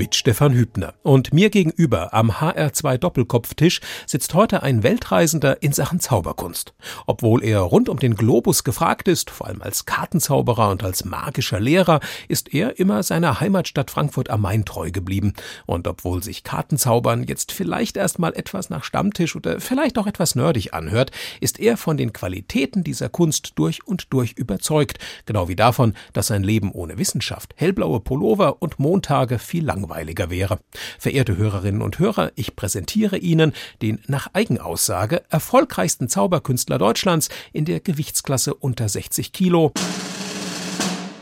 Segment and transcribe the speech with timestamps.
[0.00, 0.94] mit Stefan Hübner.
[1.02, 6.72] Und mir gegenüber am HR2 Doppelkopftisch sitzt heute ein Weltreisender in Sachen Zauberkunst.
[7.06, 11.60] Obwohl er rund um den Globus gefragt ist, vor allem als Kartenzauberer und als magischer
[11.60, 15.34] Lehrer, ist er immer seiner Heimatstadt Frankfurt am Main treu geblieben.
[15.66, 20.72] Und obwohl sich Kartenzaubern jetzt vielleicht erstmal etwas nach Stammtisch oder vielleicht auch etwas nerdig
[20.72, 21.10] anhört,
[21.42, 24.98] ist er von den Qualitäten dieser Kunst durch und durch überzeugt.
[25.26, 30.30] Genau wie davon, dass sein Leben ohne Wissenschaft, hellblaue Pullover und Montage viel langweiliger langweiliger
[30.30, 30.60] wäre.
[30.98, 37.80] Verehrte Hörerinnen und Hörer, ich präsentiere Ihnen den nach Eigenaussage erfolgreichsten Zauberkünstler Deutschlands in der
[37.80, 39.72] Gewichtsklasse unter 60 Kilo.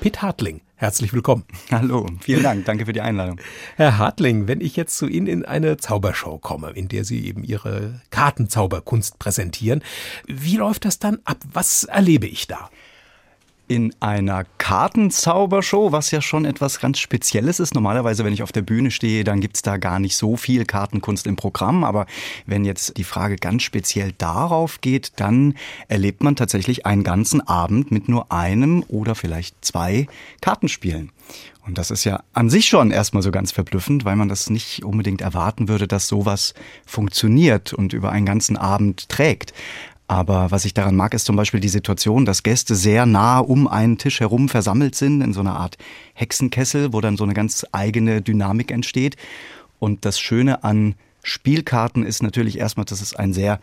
[0.00, 0.60] Pitt Hartling.
[0.77, 1.42] Herzlich willkommen.
[1.72, 3.41] Hallo, vielen Dank, danke für die Einladung.
[3.74, 7.42] Herr Hartling, wenn ich jetzt zu Ihnen in eine Zaubershow komme, in der Sie eben
[7.42, 9.82] Ihre Kartenzauberkunst präsentieren,
[10.27, 11.38] wie läuft das dann ab?
[11.53, 12.70] Was erlebe ich da?
[13.69, 17.75] In einer Kartenzaubershow, was ja schon etwas ganz Spezielles ist.
[17.75, 21.27] Normalerweise, wenn ich auf der Bühne stehe, dann gibt's da gar nicht so viel Kartenkunst
[21.27, 21.84] im Programm.
[21.84, 22.06] Aber
[22.47, 25.55] wenn jetzt die Frage ganz speziell darauf geht, dann
[25.88, 30.06] erlebt man tatsächlich einen ganzen Abend mit nur einem oder vielleicht zwei
[30.41, 31.12] Kartenspielen.
[31.66, 34.84] Und das ist ja an sich schon erstmal so ganz verblüffend, weil man das nicht
[34.84, 36.55] unbedingt erwarten würde, dass sowas
[36.86, 39.53] funktioniert und über einen ganzen Abend trägt.
[40.09, 43.69] Aber was ich daran mag, ist zum Beispiel die Situation, dass Gäste sehr nah um
[43.69, 45.77] einen Tisch herum versammelt sind, in so einer Art
[46.15, 49.17] Hexenkessel, wo dann so eine ganz eigene Dynamik entsteht.
[49.78, 53.61] Und das Schöne an Spielkarten ist natürlich erstmal, dass es ein sehr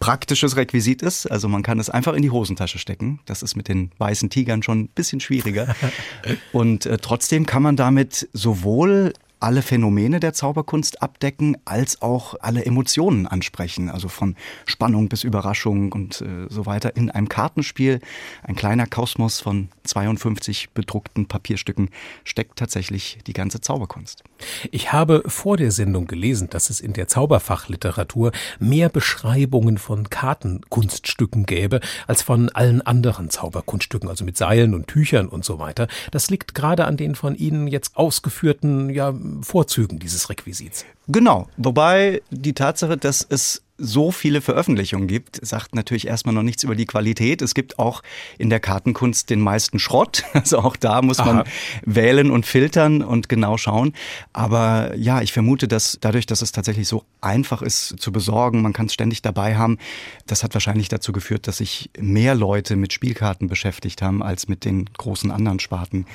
[0.00, 1.30] praktisches Requisit ist.
[1.30, 3.20] Also man kann es einfach in die Hosentasche stecken.
[3.26, 5.76] Das ist mit den weißen Tigern schon ein bisschen schwieriger.
[6.52, 9.12] Und äh, trotzdem kann man damit sowohl
[9.42, 13.88] alle Phänomene der Zauberkunst abdecken, als auch alle Emotionen ansprechen.
[13.88, 18.00] Also von Spannung bis Überraschung und äh, so weiter in einem Kartenspiel.
[18.44, 21.90] Ein kleiner Kosmos von 52 bedruckten Papierstücken
[22.24, 24.22] steckt tatsächlich die ganze Zauberkunst.
[24.70, 31.46] Ich habe vor der Sendung gelesen, dass es in der Zauberfachliteratur mehr Beschreibungen von Kartenkunststücken
[31.46, 35.88] gäbe als von allen anderen Zauberkunststücken, also mit Seilen und Tüchern und so weiter.
[36.12, 39.12] Das liegt gerade an den von Ihnen jetzt ausgeführten ja,
[39.42, 40.84] Vorzügen dieses Requisits.
[41.08, 46.62] Genau, wobei die Tatsache, dass es so viele Veröffentlichungen gibt, sagt natürlich erstmal noch nichts
[46.62, 47.42] über die Qualität.
[47.42, 48.02] Es gibt auch
[48.38, 50.24] in der Kartenkunst den meisten Schrott.
[50.42, 51.44] Also auch da muss man Aha.
[51.84, 53.92] wählen und filtern und genau schauen.
[54.32, 58.72] Aber ja, ich vermute, dass dadurch, dass es tatsächlich so einfach ist zu besorgen, man
[58.72, 59.78] kann es ständig dabei haben,
[60.26, 64.64] das hat wahrscheinlich dazu geführt, dass sich mehr Leute mit Spielkarten beschäftigt haben als mit
[64.64, 66.06] den großen anderen Sparten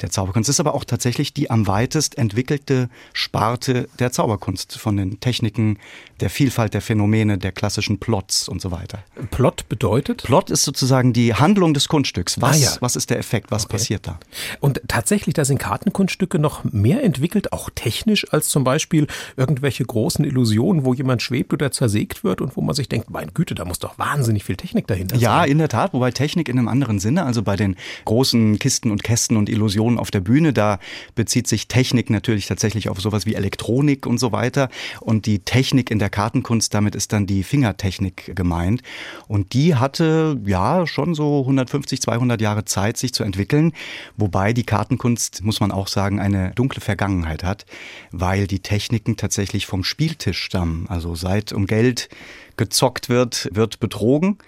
[0.00, 0.48] der Zauberkunst.
[0.48, 5.78] Es ist aber auch tatsächlich die am weitest entwickelte Sparte der Zauberkunst von den Techniken,
[6.20, 8.98] der Vielfalt der Phänomene Phänomene der klassischen Plots und so weiter.
[9.30, 10.24] Plot bedeutet?
[10.24, 12.40] Plot ist sozusagen die Handlung des Kunststücks.
[12.40, 12.70] Was, ah, ja.
[12.80, 13.52] was ist der Effekt?
[13.52, 13.72] Was okay.
[13.72, 14.18] passiert da?
[14.60, 20.24] Und tatsächlich, da sind Kartenkunststücke noch mehr entwickelt, auch technisch, als zum Beispiel irgendwelche großen
[20.24, 23.64] Illusionen, wo jemand schwebt oder zersägt wird und wo man sich denkt, mein Güte, da
[23.64, 25.22] muss doch wahnsinnig viel Technik dahinter sein.
[25.22, 27.76] Ja, in der Tat, wobei Technik in einem anderen Sinne, also bei den
[28.06, 30.80] großen Kisten und Kästen und Illusionen auf der Bühne, da
[31.14, 34.68] bezieht sich Technik natürlich tatsächlich auf sowas wie Elektronik und so weiter.
[35.00, 38.82] Und die Technik in der Kartenkunst, damit ist ist dann die Fingertechnik gemeint.
[39.28, 43.72] Und die hatte ja schon so 150, 200 Jahre Zeit, sich zu entwickeln.
[44.16, 47.66] Wobei die Kartenkunst, muss man auch sagen, eine dunkle Vergangenheit hat,
[48.10, 50.86] weil die Techniken tatsächlich vom Spieltisch stammen.
[50.88, 52.08] Also seit um Geld
[52.56, 54.38] gezockt wird, wird betrogen.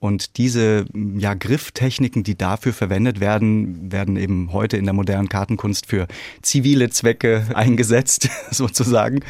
[0.00, 0.86] Und diese
[1.16, 6.08] ja, Grifftechniken, die dafür verwendet werden, werden eben heute in der modernen Kartenkunst für
[6.42, 9.20] zivile Zwecke eingesetzt, sozusagen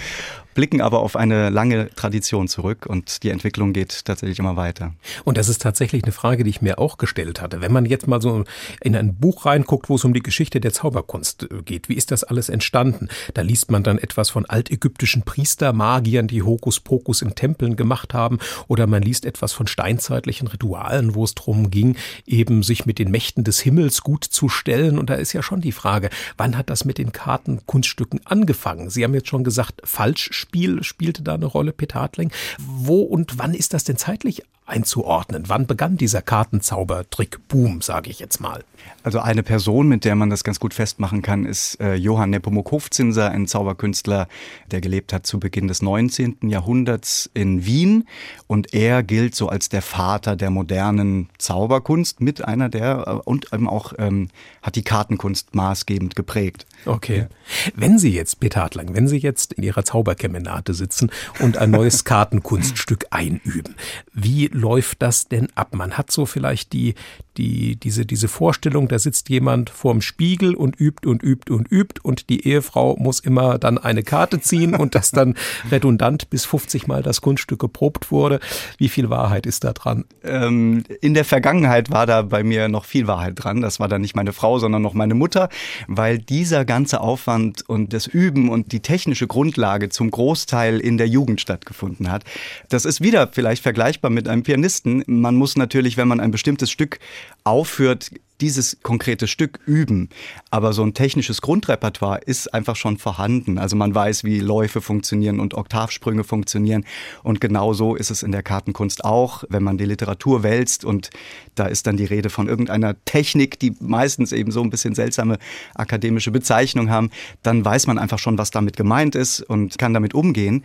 [0.54, 4.94] blicken aber auf eine lange Tradition zurück und die Entwicklung geht tatsächlich immer weiter.
[5.24, 7.60] Und das ist tatsächlich eine Frage, die ich mir auch gestellt hatte.
[7.60, 8.44] Wenn man jetzt mal so
[8.80, 12.10] in ein Buch reinguckt, wo es um die Geschichte der Zauberkunst äh, geht, wie ist
[12.10, 13.08] das alles entstanden?
[13.34, 18.38] Da liest man dann etwas von altägyptischen Priestermagiern, die Hokuspokus in Tempeln gemacht haben,
[18.68, 21.96] oder man liest etwas von steinzeitlichen Ritualen, wo es darum ging,
[22.26, 24.98] eben sich mit den Mächten des Himmels gut zu stellen.
[24.98, 28.90] Und da ist ja schon die Frage, wann hat das mit den Kartenkunststücken angefangen?
[28.90, 32.30] Sie haben jetzt schon gesagt, falsch Spiel spielte da eine Rolle, Peter Hartling.
[32.58, 35.44] Wo und wann ist das denn zeitlich einzuordnen?
[35.46, 38.64] Wann begann dieser Kartenzaubertrick-Boom, sage ich jetzt mal?
[39.02, 42.70] Also eine Person, mit der man das ganz gut festmachen kann, ist äh, Johann Nepomuk
[42.70, 44.28] Hofzinser, ein Zauberkünstler,
[44.70, 46.38] der gelebt hat zu Beginn des 19.
[46.42, 48.04] Jahrhunderts in Wien.
[48.52, 53.50] Und er gilt so als der Vater der modernen Zauberkunst, mit einer der, äh, und
[53.50, 54.28] eben auch ähm,
[54.60, 56.66] hat die Kartenkunst maßgebend geprägt.
[56.84, 57.28] Okay.
[57.74, 61.10] Wenn Sie jetzt, Peter Hartlang, wenn Sie jetzt in Ihrer Zauberkemenate sitzen
[61.40, 63.74] und ein neues Kartenkunststück einüben,
[64.12, 65.74] wie läuft das denn ab?
[65.74, 66.94] Man hat so vielleicht die,
[67.38, 72.00] die, diese, diese Vorstellung, da sitzt jemand vorm Spiegel und übt und übt und übt
[72.02, 75.36] und die Ehefrau muss immer dann eine Karte ziehen und das dann
[75.70, 78.40] redundant bis 50 Mal das Kunststück geprobt wurde.
[78.78, 80.04] Wie viel Wahrheit ist da dran?
[80.24, 83.60] Ähm, in der Vergangenheit war da bei mir noch viel Wahrheit dran.
[83.60, 85.48] Das war dann nicht meine Frau, sondern noch meine Mutter,
[85.88, 91.08] weil dieser ganze Aufwand und das Üben und die technische Grundlage zum Großteil in der
[91.08, 92.24] Jugend stattgefunden hat.
[92.68, 95.02] Das ist wieder vielleicht vergleichbar mit einem Pianisten.
[95.06, 96.98] Man muss natürlich, wenn man ein bestimmtes Stück
[97.44, 98.10] aufführt,
[98.42, 100.08] dieses konkrete Stück üben.
[100.50, 103.56] Aber so ein technisches Grundrepertoire ist einfach schon vorhanden.
[103.56, 106.84] Also man weiß, wie Läufe funktionieren und Oktavsprünge funktionieren.
[107.22, 111.10] Und genau so ist es in der Kartenkunst auch, wenn man die Literatur wälzt und
[111.54, 115.38] da ist dann die Rede von irgendeiner Technik, die meistens eben so ein bisschen seltsame
[115.74, 117.10] akademische Bezeichnung haben,
[117.42, 120.64] dann weiß man einfach schon, was damit gemeint ist und kann damit umgehen.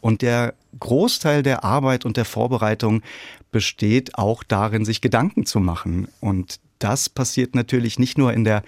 [0.00, 3.02] Und der Großteil der Arbeit und der Vorbereitung
[3.50, 6.06] besteht auch darin, sich Gedanken zu machen.
[6.20, 8.62] Und das passiert natürlich nicht nur in der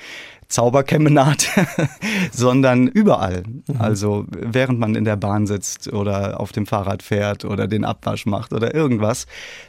[0.49, 1.67] Zauberkemenate,
[2.33, 3.43] sondern überall.
[3.47, 3.77] Mhm.
[3.79, 8.25] Also während man in der Bahn sitzt oder auf dem Fahrrad fährt oder den Abwasch
[8.25, 9.27] macht oder irgendwas,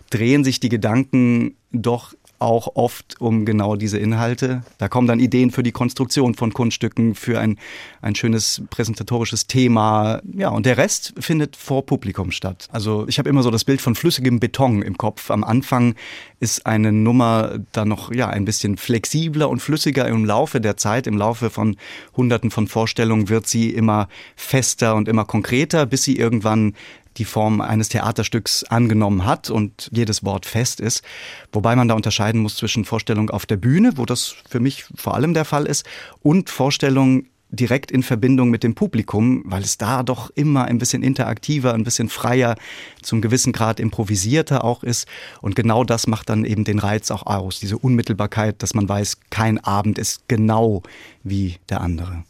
[0.09, 4.63] drehen sich die Gedanken doch auch oft um genau diese Inhalte.
[4.77, 7.57] Da kommen dann Ideen für die Konstruktion von Kunststücken, für ein,
[8.01, 10.21] ein schönes präsentatorisches Thema.
[10.33, 12.67] Ja, und der Rest findet vor Publikum statt.
[12.71, 15.29] Also ich habe immer so das Bild von flüssigem Beton im Kopf.
[15.31, 15.95] Am Anfang
[16.39, 21.07] ist eine Nummer dann noch ja ein bisschen flexibler und flüssiger im Laufe der Zeit,
[21.07, 21.75] im Laufe von
[22.15, 26.75] Hunderten von Vorstellungen wird sie immer fester und immer konkreter, bis sie irgendwann
[27.17, 31.03] die Form eines Theaterstücks angenommen hat und jedes Wort fest ist.
[31.51, 35.15] Wobei man da unterscheiden muss zwischen Vorstellung auf der Bühne, wo das für mich vor
[35.15, 35.85] allem der Fall ist,
[36.21, 41.01] und Vorstellung direkt in Verbindung mit dem Publikum, weil es da doch immer ein bisschen
[41.01, 42.55] interaktiver, ein bisschen freier,
[43.01, 45.07] zum gewissen Grad improvisierter auch ist.
[45.41, 49.17] Und genau das macht dann eben den Reiz auch aus, diese Unmittelbarkeit, dass man weiß,
[49.29, 50.83] kein Abend ist genau
[51.23, 52.23] wie der andere.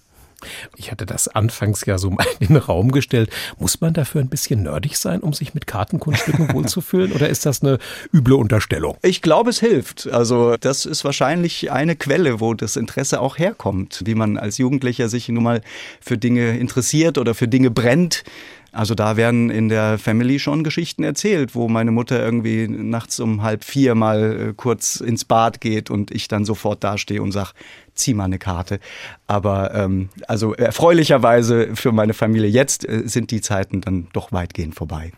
[0.75, 3.29] Ich hatte das anfangs ja so mal in den Raum gestellt.
[3.57, 7.11] Muss man dafür ein bisschen nerdig sein, um sich mit Kartenkunststücken wohlzufühlen?
[7.11, 7.79] Oder ist das eine
[8.13, 8.97] üble Unterstellung?
[9.01, 10.07] Ich glaube, es hilft.
[10.07, 15.09] Also, das ist wahrscheinlich eine Quelle, wo das Interesse auch herkommt, wie man als Jugendlicher
[15.09, 15.61] sich nun mal
[16.01, 18.23] für Dinge interessiert oder für Dinge brennt.
[18.71, 23.41] Also da werden in der Family schon Geschichten erzählt, wo meine Mutter irgendwie nachts um
[23.41, 27.51] halb vier mal äh, kurz ins Bad geht und ich dann sofort dastehe und sage,
[27.99, 28.79] zieh mal eine Karte.
[29.27, 34.75] Aber ähm, also erfreulicherweise für meine Familie jetzt äh, sind die Zeiten dann doch weitgehend
[34.75, 35.11] vorbei.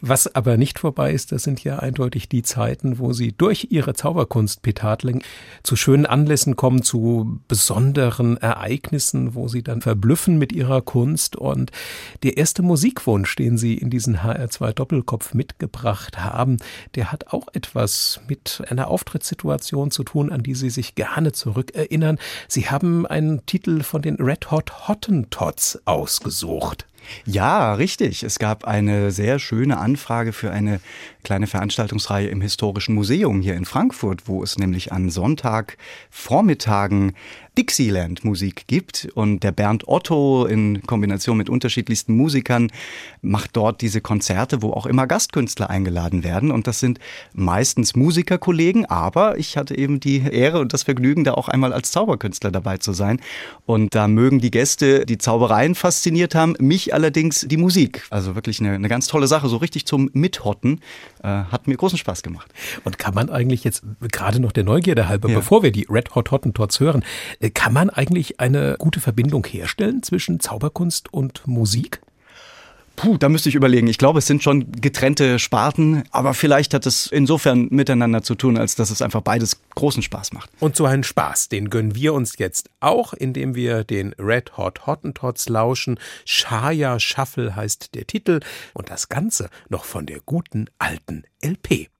[0.00, 3.94] Was aber nicht vorbei ist, das sind ja eindeutig die Zeiten, wo Sie durch Ihre
[3.94, 5.22] Zauberkunst, Petadling,
[5.62, 11.36] zu schönen Anlässen kommen, zu besonderen Ereignissen, wo Sie dann verblüffen mit Ihrer Kunst.
[11.36, 11.72] Und
[12.22, 16.58] der erste Musikwunsch, den Sie in diesen HR2 Doppelkopf mitgebracht haben,
[16.94, 22.18] der hat auch etwas mit einer Auftrittssituation zu tun, an die Sie sich gerne zurückerinnern.
[22.46, 26.87] Sie haben einen Titel von den Red Hot Hottentots ausgesucht.
[27.24, 28.22] Ja, richtig.
[28.22, 30.80] Es gab eine sehr schöne Anfrage für eine
[31.24, 35.76] kleine Veranstaltungsreihe im Historischen Museum hier in Frankfurt, wo es nämlich an Sonntag
[37.58, 42.70] Vormittagen Dixieland Musik gibt und der Bernd Otto in Kombination mit unterschiedlichsten Musikern
[43.20, 47.00] macht dort diese Konzerte, wo auch immer Gastkünstler eingeladen werden und das sind
[47.32, 51.90] meistens Musikerkollegen, aber ich hatte eben die Ehre und das Vergnügen, da auch einmal als
[51.90, 53.20] Zauberkünstler dabei zu sein
[53.66, 58.06] und da mögen die Gäste die Zaubereien fasziniert haben, mich allerdings die Musik.
[58.10, 60.80] Also wirklich eine, eine ganz tolle Sache, so richtig zum Mithotten.
[61.22, 62.52] Äh, hat mir großen Spaß gemacht.
[62.84, 65.36] Und kann man eigentlich jetzt gerade noch der Neugierde halber, ja.
[65.36, 67.04] bevor wir die Red Hot Hottentots hören,
[67.40, 72.00] äh, kann man eigentlich eine gute Verbindung herstellen zwischen Zauberkunst und Musik?
[72.98, 73.86] Puh, da müsste ich überlegen.
[73.86, 78.58] Ich glaube, es sind schon getrennte Sparten, aber vielleicht hat es insofern miteinander zu tun,
[78.58, 80.50] als dass es einfach beides großen Spaß macht.
[80.58, 84.88] Und so einen Spaß, den gönnen wir uns jetzt auch, indem wir den Red Hot
[84.88, 86.00] Hottentots lauschen.
[86.24, 88.40] Shaya Shuffle heißt der Titel
[88.74, 91.90] und das Ganze noch von der guten alten LP.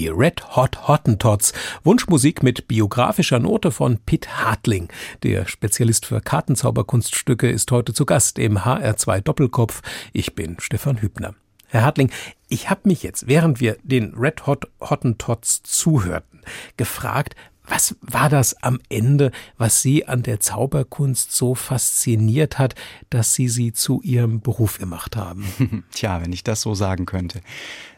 [0.00, 1.52] Die Red Hot Hottentots,
[1.84, 4.88] Wunschmusik mit biografischer Note von Pitt Hartling.
[5.22, 9.82] Der Spezialist für Kartenzauberkunststücke ist heute zu Gast im HR2 Doppelkopf.
[10.14, 11.34] Ich bin Stefan Hübner.
[11.66, 12.10] Herr Hartling,
[12.48, 16.40] ich habe mich jetzt, während wir den Red Hot Hottentots zuhörten,
[16.78, 17.34] gefragt,
[17.70, 22.74] was war das am Ende, was Sie an der Zauberkunst so fasziniert hat,
[23.10, 25.84] dass Sie sie zu Ihrem Beruf gemacht haben?
[25.92, 27.42] Tja, wenn ich das so sagen könnte.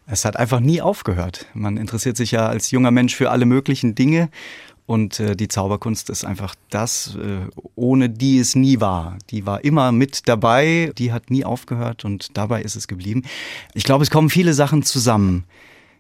[0.07, 1.47] Es hat einfach nie aufgehört.
[1.55, 4.31] Man interessiert sich ja als junger Mensch für alle möglichen Dinge
[4.87, 9.17] und äh, die Zauberkunst ist einfach das, äh, ohne die es nie war.
[9.31, 13.23] Die war immer mit dabei, die hat nie aufgehört und dabei ist es geblieben.
[13.75, 15.45] Ich glaube, es kommen viele Sachen zusammen.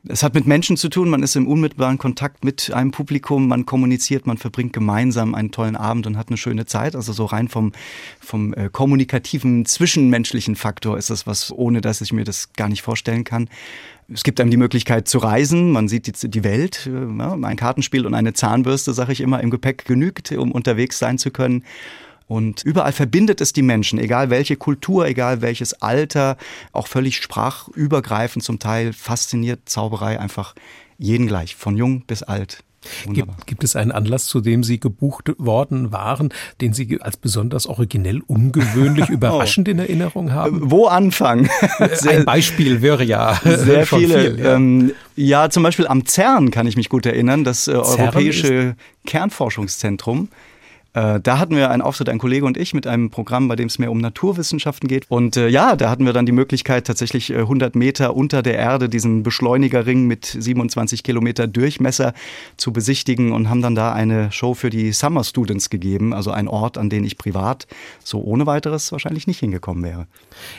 [0.09, 3.67] Es hat mit Menschen zu tun, man ist im unmittelbaren Kontakt mit einem Publikum, man
[3.67, 6.97] kommuniziert, man verbringt gemeinsam einen tollen Abend und hat eine schöne Zeit.
[6.97, 7.71] Also so rein vom,
[8.19, 12.83] vom äh, kommunikativen, zwischenmenschlichen Faktor ist das was, ohne dass ich mir das gar nicht
[12.83, 13.49] vorstellen kann.
[14.13, 17.57] Es gibt einem die Möglichkeit zu reisen, man sieht die, die Welt, äh, ja, ein
[17.57, 21.65] Kartenspiel und eine Zahnbürste, sage ich immer, im Gepäck genügt, um unterwegs sein zu können.
[22.27, 26.37] Und überall verbindet es die Menschen, egal welche Kultur, egal welches Alter,
[26.73, 30.55] auch völlig sprachübergreifend zum Teil fasziniert Zauberei einfach
[30.99, 32.65] jeden gleich, von jung bis alt.
[33.07, 37.67] Gibt, gibt, es einen Anlass, zu dem Sie gebucht worden waren, den Sie als besonders
[37.67, 39.13] originell, ungewöhnlich, oh.
[39.13, 40.71] überraschend in Erinnerung haben?
[40.71, 41.49] Wo anfangen?
[42.07, 44.33] Ein Beispiel wäre ja sehr viele.
[44.33, 44.55] Viel, ja.
[44.55, 45.51] Ähm, ja.
[45.51, 50.29] zum Beispiel am CERN kann ich mich gut erinnern, das äh, Europäische Kernforschungszentrum.
[50.95, 53.67] Äh, da hatten wir einen Auftritt, ein Kollege und ich, mit einem Programm, bei dem
[53.67, 55.07] es mehr um Naturwissenschaften geht.
[55.09, 58.57] Und äh, ja, da hatten wir dann die Möglichkeit, tatsächlich äh, 100 Meter unter der
[58.57, 62.13] Erde diesen Beschleunigerring mit 27 Kilometer Durchmesser
[62.57, 66.47] zu besichtigen und haben dann da eine Show für die Summer Students gegeben, also ein
[66.47, 67.67] Ort, an den ich privat
[68.05, 70.07] so ohne weiteres wahrscheinlich nicht hingekommen wäre.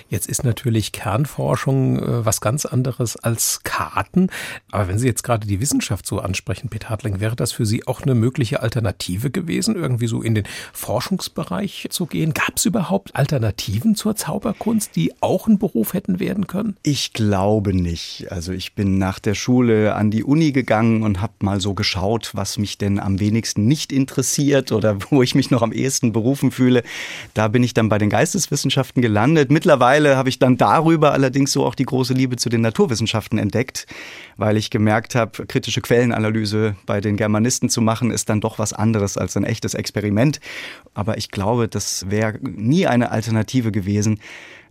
[0.09, 4.29] Jetzt ist natürlich Kernforschung äh, was ganz anderes als Karten.
[4.71, 7.85] Aber wenn Sie jetzt gerade die Wissenschaft so ansprechen, Peter Hartling, wäre das für Sie
[7.85, 12.33] auch eine mögliche Alternative gewesen, irgendwie so in den Forschungsbereich zu gehen?
[12.33, 16.77] Gab es überhaupt Alternativen zur Zauberkunst, die auch ein Beruf hätten werden können?
[16.83, 18.31] Ich glaube nicht.
[18.31, 22.31] Also ich bin nach der Schule an die Uni gegangen und habe mal so geschaut,
[22.33, 26.51] was mich denn am wenigsten nicht interessiert oder wo ich mich noch am ehesten berufen
[26.51, 26.83] fühle.
[27.33, 29.51] Da bin ich dann bei den Geisteswissenschaften gelandet.
[29.51, 33.85] Mittlerweile habe ich dann darüber allerdings so auch die große Liebe zu den Naturwissenschaften entdeckt,
[34.37, 38.73] weil ich gemerkt habe, kritische Quellenanalyse bei den Germanisten zu machen, ist dann doch was
[38.73, 40.39] anderes als ein echtes Experiment Experiment.
[40.93, 44.19] Aber ich glaube, das wäre nie eine Alternative gewesen.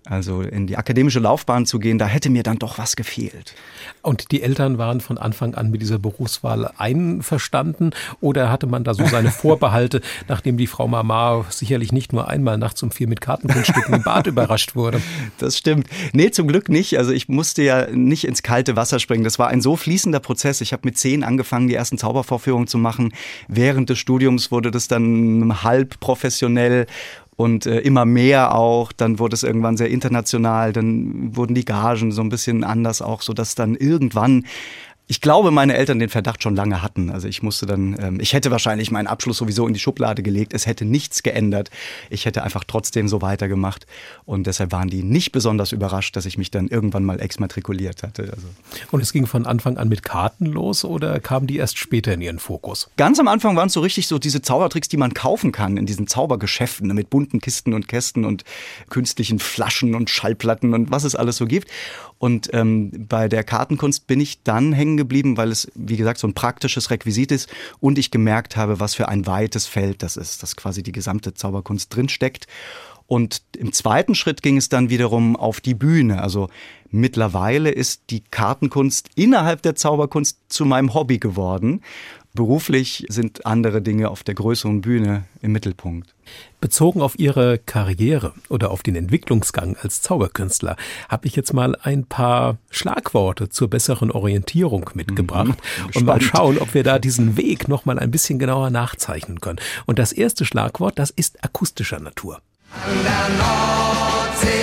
[0.04, 3.54] Also in die akademische Laufbahn zu gehen, da hätte mir dann doch was gefehlt.
[4.02, 8.94] Und die Eltern waren von Anfang an mit dieser Berufswahl einverstanden oder hatte man da
[8.94, 13.20] so seine Vorbehalte, nachdem die Frau Mama sicherlich nicht nur einmal nachts um vier mit
[13.20, 15.00] Kartenkunststücken im Bad überrascht wurde?
[15.38, 15.86] Das stimmt.
[16.12, 16.98] Nee, zum Glück nicht.
[16.98, 19.22] Also ich musste ja nicht ins kalte Wasser springen.
[19.22, 20.60] Das war ein so fließender Prozess.
[20.62, 23.14] Ich habe mit zehn angefangen, die ersten Zaubervorführungen zu machen.
[23.46, 26.86] Während des Studiums wurde das dann halb professionell
[27.36, 28.92] und äh, immer mehr auch.
[28.92, 33.22] Dann wurde es irgendwann sehr international, dann wurden die Gagen so ein bisschen anders auch,
[33.22, 34.44] so dass dann irgendwann
[35.12, 37.10] ich glaube, meine Eltern den Verdacht schon lange hatten.
[37.10, 40.54] Also ich musste dann, ähm, ich hätte wahrscheinlich meinen Abschluss sowieso in die Schublade gelegt.
[40.54, 41.70] Es hätte nichts geändert.
[42.08, 43.86] Ich hätte einfach trotzdem so weitergemacht.
[44.24, 48.22] Und deshalb waren die nicht besonders überrascht, dass ich mich dann irgendwann mal exmatrikuliert hatte.
[48.22, 48.46] Also.
[48.90, 52.22] Und es ging von Anfang an mit Karten los oder kamen die erst später in
[52.22, 52.88] ihren Fokus?
[52.96, 55.84] Ganz am Anfang waren es so richtig so diese Zaubertricks, die man kaufen kann in
[55.84, 58.44] diesen Zaubergeschäften mit bunten Kisten und Kästen und
[58.88, 61.68] künstlichen Flaschen und Schallplatten und was es alles so gibt.
[62.22, 66.26] Und ähm, bei der Kartenkunst bin ich dann hängen geblieben, weil es, wie gesagt, so
[66.26, 67.48] ein praktisches Requisit ist
[67.80, 71.34] und ich gemerkt habe, was für ein weites Feld das ist, dass quasi die gesamte
[71.34, 72.46] Zauberkunst drinsteckt.
[73.06, 76.22] Und im zweiten Schritt ging es dann wiederum auf die Bühne.
[76.22, 76.48] Also
[76.90, 81.82] mittlerweile ist die Kartenkunst innerhalb der Zauberkunst zu meinem Hobby geworden.
[82.34, 86.14] Beruflich sind andere Dinge auf der größeren Bühne im Mittelpunkt.
[86.62, 90.76] Bezogen auf Ihre Karriere oder auf den Entwicklungsgang als Zauberkünstler
[91.10, 96.56] habe ich jetzt mal ein paar Schlagworte zur besseren Orientierung mitgebracht mhm, und mal schauen,
[96.56, 99.60] ob wir da diesen Weg noch mal ein bisschen genauer nachzeichnen können.
[99.84, 102.40] Und das erste Schlagwort, das ist akustischer Natur.
[102.82, 104.56] An der Nordseeküste,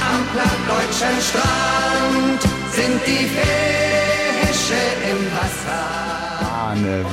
[0.00, 2.42] am plattdeutschen Strand
[2.72, 3.73] sind die Fische
[4.74, 5.03] im Wasser.
[5.03, 5.03] Ahne,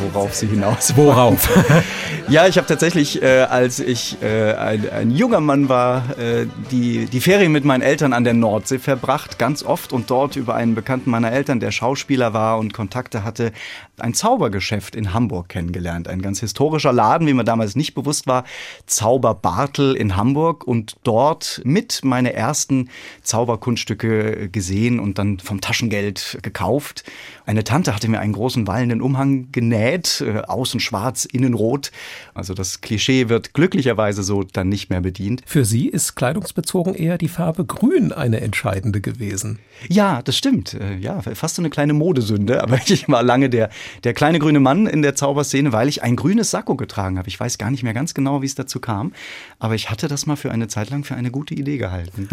[0.02, 0.94] worauf Sie hinaus.
[0.96, 1.50] Worauf?
[2.30, 7.06] ja, ich habe tatsächlich, äh, als ich äh, ein, ein, junger Mann war, äh, die,
[7.06, 10.76] die Ferien mit meinen Eltern an der Nordsee verbracht, ganz oft und dort über einen
[10.76, 13.52] Bekannten meiner Eltern, der Schauspieler war und Kontakte hatte,
[14.00, 16.08] ein Zaubergeschäft in Hamburg kennengelernt.
[16.08, 18.44] Ein ganz historischer Laden, wie mir damals nicht bewusst war,
[18.86, 22.90] Zauber Bartel in Hamburg und dort mit meine ersten
[23.24, 27.04] Zauberkunststücke gesehen und dann vom Taschengeld gekauft.
[27.46, 31.92] Eine Tante hatte mir einen großen wallenden Umhang genäht, äh, außen schwarz, innen rot.
[32.34, 35.42] Also das Klischee wird glücklicherweise so dann nicht mehr bedient.
[35.46, 39.60] Für Sie ist kleidungsbezogen eher die Farbe Grün eine entscheidende gewesen.
[39.90, 40.74] Ja, das stimmt.
[40.74, 43.70] Äh, ja, fast so eine kleine Modesünde, aber ich war lange der,
[44.04, 47.28] der kleine grüne Mann in der Zauberszene, weil ich ein grünes Sakko getragen habe.
[47.28, 49.14] Ich weiß gar nicht mehr ganz genau, wie es dazu kam,
[49.60, 52.30] aber ich hatte das mal für eine Zeit lang für eine gute Idee gehalten.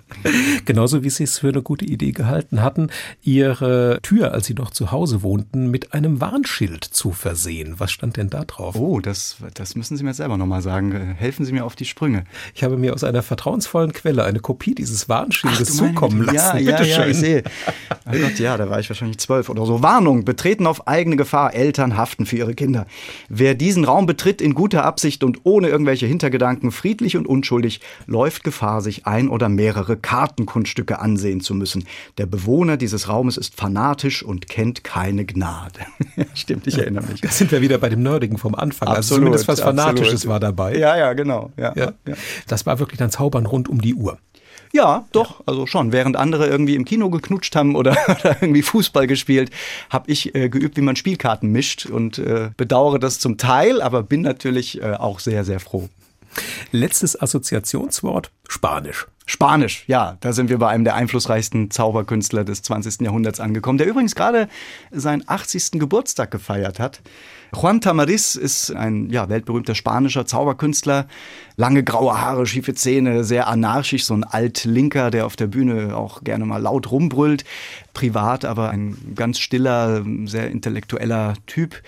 [0.64, 2.88] Genauso wie Sie es für eine gute Idee gehalten hatten,
[3.22, 7.74] Ihre Tür, als Sie noch zu Hause wohnten, mit einem Warnschild zu versehen.
[7.78, 8.76] Was stand denn da drauf?
[8.76, 10.92] Oh, das, das müssen Sie mir selber nochmal sagen.
[10.92, 12.24] Helfen Sie mir auf die Sprünge.
[12.54, 16.64] Ich habe mir aus einer vertrauensvollen Quelle eine Kopie dieses Warnschildes Ach, zukommen lassen.
[16.64, 17.42] Ja, ja, ja, ich sehe.
[18.06, 19.82] Oh Gott, ja, da war ich wahrscheinlich zwölf oder so.
[19.82, 21.54] Warnung, betreten auf eigene Gefahr.
[21.54, 22.86] Eltern haften für ihre Kinder.
[23.28, 28.44] Wer diesen Raum betritt in guter Absicht und ohne irgendwelche Hintergedanken, friedlich und unschuldig, läuft
[28.44, 31.84] Gefahr, sich ein oder mehrere Kartenkunststücke ansehen zu müssen.
[32.18, 35.80] Der Bewohner dieses Raumes ist fanatisch und kennt keine Gnade.
[36.60, 37.20] Stimmt, ich erinnere mich.
[37.20, 38.88] Da sind wir wieder bei dem Nerdigen vom Anfang.
[38.88, 40.32] Also absolut, also zumindest was Fanatisches absolut.
[40.32, 40.76] war dabei.
[40.76, 41.50] Ja, ja, genau.
[41.56, 41.92] Ja, ja.
[42.06, 42.14] ja.
[42.46, 44.18] Das war wirklich dann Zaubern rund um die Uhr.
[44.72, 45.44] Ja, doch, ja.
[45.46, 45.92] also schon.
[45.92, 49.50] Während andere irgendwie im Kino geknutscht haben oder, oder irgendwie Fußball gespielt,
[49.90, 54.02] habe ich äh, geübt, wie man Spielkarten mischt und äh, bedauere das zum Teil, aber
[54.02, 55.88] bin natürlich äh, auch sehr, sehr froh.
[56.70, 59.06] Letztes Assoziationswort, Spanisch.
[59.24, 63.02] Spanisch, ja, da sind wir bei einem der einflussreichsten Zauberkünstler des 20.
[63.02, 64.48] Jahrhunderts angekommen, der übrigens gerade
[64.90, 65.72] seinen 80.
[65.72, 67.00] Geburtstag gefeiert hat.
[67.54, 71.06] Juan Tamariz ist ein ja, weltberühmter spanischer Zauberkünstler.
[71.56, 76.24] Lange graue Haare, schiefe Zähne, sehr anarchisch, so ein Altlinker, der auf der Bühne auch
[76.24, 77.44] gerne mal laut rumbrüllt.
[77.92, 81.82] Privat aber ein ganz stiller, sehr intellektueller Typ,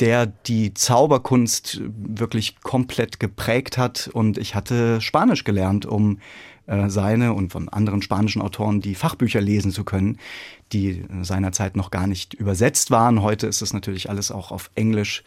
[0.00, 4.08] der die Zauberkunst wirklich komplett geprägt hat.
[4.12, 6.18] Und ich hatte Spanisch gelernt, um
[6.66, 10.18] äh, seine und von anderen spanischen Autoren die Fachbücher lesen zu können,
[10.72, 13.22] die seinerzeit noch gar nicht übersetzt waren.
[13.22, 15.22] Heute ist es natürlich alles auch auf Englisch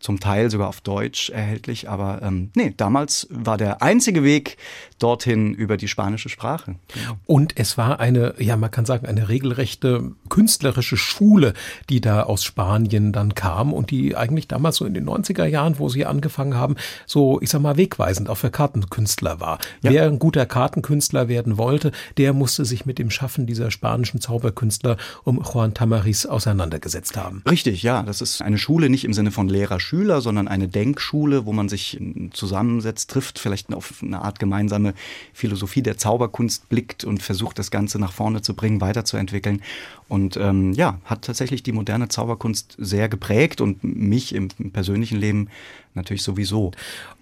[0.00, 1.88] zum Teil sogar auf Deutsch erhältlich.
[1.88, 4.56] Aber ähm, nee, damals war der einzige Weg
[4.98, 6.76] dorthin über die spanische Sprache.
[7.26, 11.52] Und es war eine, ja, man kann sagen, eine regelrechte künstlerische Schule,
[11.90, 15.78] die da aus Spanien dann kam und die eigentlich damals so in den 90er Jahren,
[15.78, 16.76] wo sie angefangen haben,
[17.06, 19.58] so, ich sag mal, wegweisend auch für Kartenkünstler war.
[19.82, 19.90] Ja.
[19.92, 20.46] Wer ein guter
[20.80, 26.26] Kartenkünstler werden wollte, der musste sich mit dem Schaffen dieser spanischen Zauberkünstler um Juan Tamariz
[26.26, 27.42] auseinandergesetzt haben.
[27.48, 28.02] Richtig, ja.
[28.02, 31.68] Das ist eine Schule nicht im Sinne von Lehrer Schüler, sondern eine Denkschule, wo man
[31.68, 32.00] sich
[32.32, 34.94] zusammensetzt, trifft, vielleicht auf eine Art gemeinsame
[35.32, 39.62] Philosophie der Zauberkunst blickt und versucht, das Ganze nach vorne zu bringen, weiterzuentwickeln.
[40.08, 45.48] Und ähm, ja, hat tatsächlich die moderne Zauberkunst sehr geprägt und mich im persönlichen Leben
[45.94, 46.72] natürlich sowieso.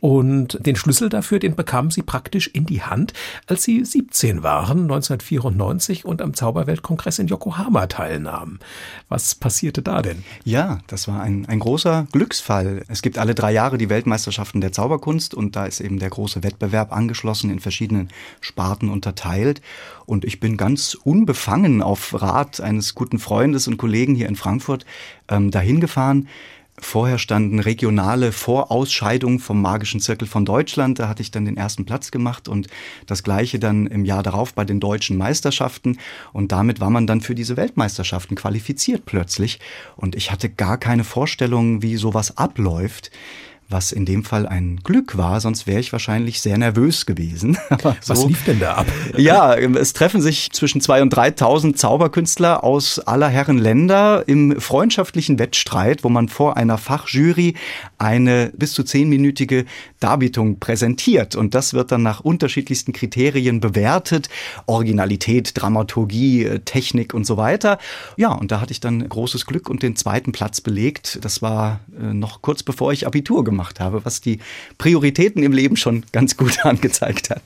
[0.01, 3.13] Und den Schlüssel dafür, den bekamen Sie praktisch in die Hand,
[3.47, 8.61] als Sie 17 waren, 1994 und am Zauberweltkongress in Yokohama teilnahmen.
[9.09, 10.23] Was passierte da denn?
[10.45, 12.85] Ja, das war ein, ein großer Glücksfall.
[12.89, 16.43] Es gibt alle drei Jahre die Weltmeisterschaften der Zauberkunst und da ist eben der große
[16.43, 18.09] Wettbewerb angeschlossen, in verschiedenen
[18.41, 19.61] Sparten unterteilt.
[20.07, 24.87] Und ich bin ganz unbefangen auf Rat eines guten Freundes und Kollegen hier in Frankfurt
[25.29, 26.29] ähm, dahin gefahren
[26.81, 30.99] Vorher standen regionale Vorausscheidungen vom Magischen Zirkel von Deutschland.
[30.99, 32.69] Da hatte ich dann den ersten Platz gemacht und
[33.07, 35.99] das gleiche dann im Jahr darauf bei den deutschen Meisterschaften.
[36.33, 39.59] Und damit war man dann für diese Weltmeisterschaften qualifiziert plötzlich.
[39.97, 43.11] Und ich hatte gar keine Vorstellung, wie sowas abläuft
[43.71, 47.59] was in dem Fall ein Glück war, sonst wäre ich wahrscheinlich sehr nervös gewesen.
[48.01, 48.87] so, was lief denn da ab?
[49.17, 55.39] ja, es treffen sich zwischen zwei und 3.000 Zauberkünstler aus aller Herren Länder im freundschaftlichen
[55.39, 57.55] Wettstreit, wo man vor einer Fachjury
[57.99, 59.67] eine bis zu zehnminütige
[60.01, 61.37] Darbietung präsentiert.
[61.37, 64.31] Und das wird dann nach unterschiedlichsten Kriterien bewertet.
[64.65, 67.79] Originalität, Dramaturgie, Technik und so weiter.
[68.17, 71.19] Ja, und da hatte ich dann großes Glück und den zweiten Platz belegt.
[71.23, 74.39] Das war äh, noch kurz bevor ich Abitur gemacht gemacht habe, was die
[74.79, 77.43] Prioritäten im Leben schon ganz gut angezeigt hat.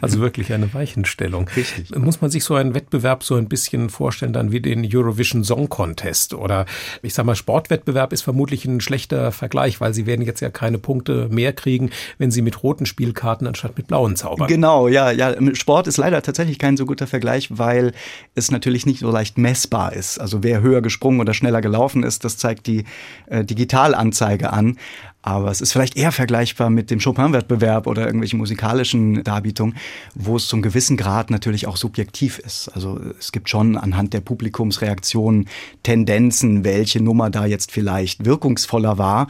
[0.00, 1.48] Also wirklich eine Weichenstellung.
[1.54, 1.94] Richtig.
[1.96, 5.68] Muss man sich so einen Wettbewerb so ein bisschen vorstellen, dann wie den Eurovision Song
[5.68, 6.64] Contest oder
[7.02, 10.78] ich sag mal, Sportwettbewerb ist vermutlich ein schlechter Vergleich, weil sie werden jetzt ja keine
[10.78, 14.48] Punkte mehr kriegen, wenn sie mit roten Spielkarten anstatt mit blauen zaubern.
[14.48, 15.34] Genau, ja, ja.
[15.54, 17.92] Sport ist leider tatsächlich kein so guter Vergleich, weil
[18.34, 20.18] es natürlich nicht so leicht messbar ist.
[20.18, 22.84] Also wer höher gesprungen oder schneller gelaufen ist, das zeigt die
[23.26, 24.78] äh, Digitalanzeige an.
[25.22, 29.76] Aber es ist vielleicht eher vergleichbar mit dem Chopin-Wettbewerb oder irgendwelchen musikalischen Darbietungen,
[30.14, 32.68] wo es zum gewissen Grad natürlich auch subjektiv ist.
[32.68, 35.46] Also es gibt schon anhand der Publikumsreaktionen
[35.82, 39.28] Tendenzen, welche Nummer da jetzt vielleicht wirkungsvoller war.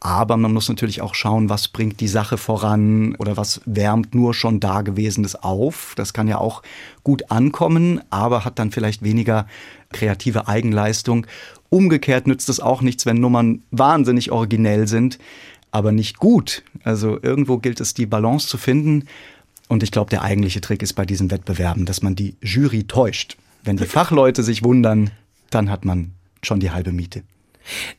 [0.00, 4.34] Aber man muss natürlich auch schauen, was bringt die Sache voran oder was wärmt nur
[4.34, 5.94] schon Dagewesenes auf.
[5.96, 6.62] Das kann ja auch
[7.02, 9.46] gut ankommen, aber hat dann vielleicht weniger
[9.92, 11.26] kreative Eigenleistung.
[11.68, 15.18] Umgekehrt nützt es auch nichts, wenn Nummern wahnsinnig originell sind,
[15.70, 16.62] aber nicht gut.
[16.84, 19.04] Also irgendwo gilt es, die Balance zu finden.
[19.68, 23.36] Und ich glaube, der eigentliche Trick ist bei diesen Wettbewerben, dass man die Jury täuscht.
[23.64, 25.10] Wenn die Fachleute sich wundern,
[25.50, 27.22] dann hat man schon die halbe Miete.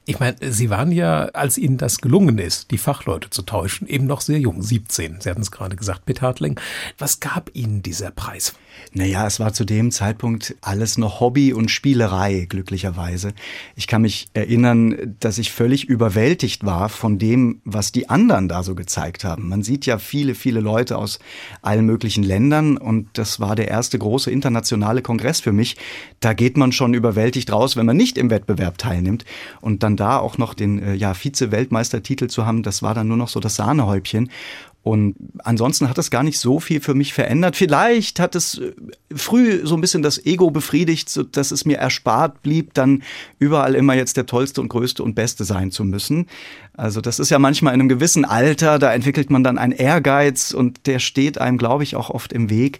[0.05, 4.05] Ich meine, Sie waren ja, als Ihnen das gelungen ist, die Fachleute zu täuschen, eben
[4.05, 5.21] noch sehr jung, 17.
[5.21, 6.59] Sie hatten es gerade gesagt, Pitt Hartling.
[6.97, 8.53] Was gab Ihnen dieser Preis?
[8.93, 13.33] Naja, es war zu dem Zeitpunkt alles noch Hobby und Spielerei, glücklicherweise.
[13.75, 18.63] Ich kann mich erinnern, dass ich völlig überwältigt war von dem, was die anderen da
[18.63, 19.49] so gezeigt haben.
[19.49, 21.19] Man sieht ja viele, viele Leute aus
[21.61, 25.75] allen möglichen Ländern und das war der erste große internationale Kongress für mich.
[26.19, 29.25] Da geht man schon überwältigt raus, wenn man nicht im Wettbewerb teilnimmt.
[29.61, 33.17] Und dann da auch noch den äh, ja, Vize-Weltmeistertitel zu haben, das war dann nur
[33.17, 34.29] noch so das Sahnehäubchen.
[34.87, 37.57] Und ansonsten hat es gar nicht so viel für mich verändert.
[37.57, 38.71] Vielleicht hat es äh,
[39.13, 43.03] früh so ein bisschen das Ego befriedigt, so dass es mir erspart blieb, dann
[43.37, 46.27] überall immer jetzt der tollste und größte und beste sein zu müssen.
[46.71, 50.51] Also das ist ja manchmal in einem gewissen Alter, da entwickelt man dann einen Ehrgeiz
[50.51, 52.79] und der steht einem, glaube ich, auch oft im Weg.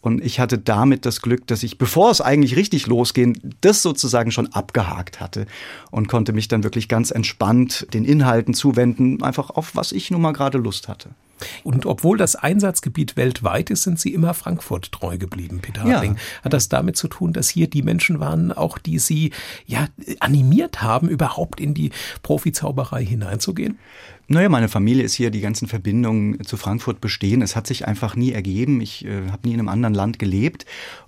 [0.00, 4.30] Und ich hatte damit das Glück, dass ich, bevor es eigentlich richtig losging, das sozusagen
[4.30, 5.46] schon abgehakt hatte
[5.90, 10.22] und konnte mich dann wirklich ganz entspannt den Inhalten zuwenden, einfach auf was ich nun
[10.22, 11.10] mal gerade Lust hatte.
[11.62, 16.14] Und obwohl das Einsatzgebiet weltweit ist, sind Sie immer Frankfurt treu geblieben, Peter Hartling.
[16.14, 16.44] Ja.
[16.44, 19.32] Hat das damit zu tun, dass hier die Menschen waren, auch die Sie
[19.66, 19.86] ja
[20.20, 21.90] animiert haben, überhaupt in die
[22.22, 23.78] Profizauberei hineinzugehen?
[24.30, 27.40] Naja, meine Familie ist hier, die ganzen Verbindungen zu Frankfurt bestehen.
[27.40, 28.82] Es hat sich einfach nie ergeben.
[28.82, 30.66] Ich äh, habe nie in einem anderen Land gelebt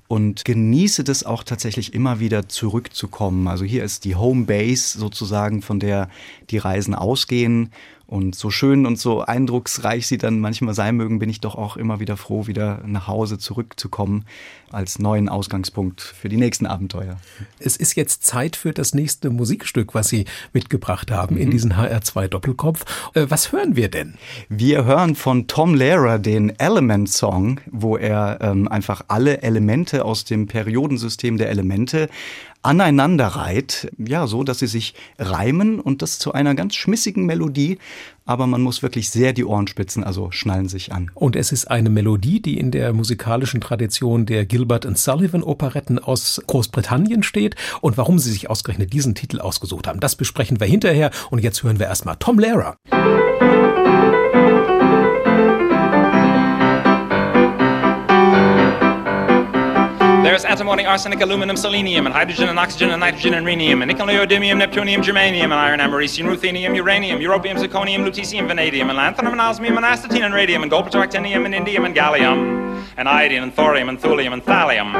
[0.08, 3.46] und genieße das auch tatsächlich immer wieder zurückzukommen.
[3.46, 6.08] Also hier ist die Home Base sozusagen, von der
[6.48, 7.72] die Reisen ausgehen.
[8.10, 11.76] Und so schön und so eindrucksreich sie dann manchmal sein mögen, bin ich doch auch
[11.76, 14.24] immer wieder froh, wieder nach Hause zurückzukommen
[14.72, 17.18] als neuen Ausgangspunkt für die nächsten Abenteuer.
[17.60, 21.42] Es ist jetzt Zeit für das nächste Musikstück, was Sie mitgebracht haben mhm.
[21.42, 22.84] in diesen HR2 Doppelkopf.
[23.14, 24.14] Äh, was hören wir denn?
[24.48, 30.24] Wir hören von Tom Lehrer den Element Song, wo er ähm, einfach alle Elemente aus
[30.24, 32.08] dem Periodensystem der Elemente
[32.62, 37.78] aneinander reiht, ja, so, dass sie sich reimen und das zu einer ganz schmissigen Melodie.
[38.26, 41.10] Aber man muss wirklich sehr die Ohren spitzen, also schnallen sich an.
[41.14, 45.98] Und es ist eine Melodie, die in der musikalischen Tradition der Gilbert and Sullivan Operetten
[45.98, 47.56] aus Großbritannien steht.
[47.80, 51.10] Und warum sie sich ausgerechnet diesen Titel ausgesucht haben, das besprechen wir hinterher.
[51.30, 52.76] Und jetzt hören wir erstmal Tom Lehrer.
[60.22, 64.06] There's antimony, arsenic, aluminum, selenium, and hydrogen and oxygen and nitrogen and rhenium, and nickel,
[64.06, 69.40] neodymium, neptunium, germanium, and iron, americium, ruthenium, uranium, europium, zirconium, lutetium, vanadium, and lanthanum, and
[69.40, 73.54] osmium, and astatine, and radium, and gold, actinium, and indium, and gallium, and iodine, and
[73.54, 74.92] thorium, and thulium, and thallium.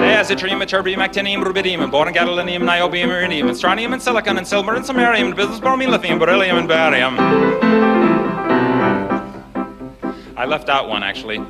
[0.00, 4.46] There's yttrium, ytterbium, actinium, rubidium, and boron, gadolinium, niobium, iridium, and strontium, and silicon, and
[4.46, 7.18] silver, and samarium, and bismuth, bromine, lithium, beryllium, and barium.
[10.36, 11.44] I left out one, actually.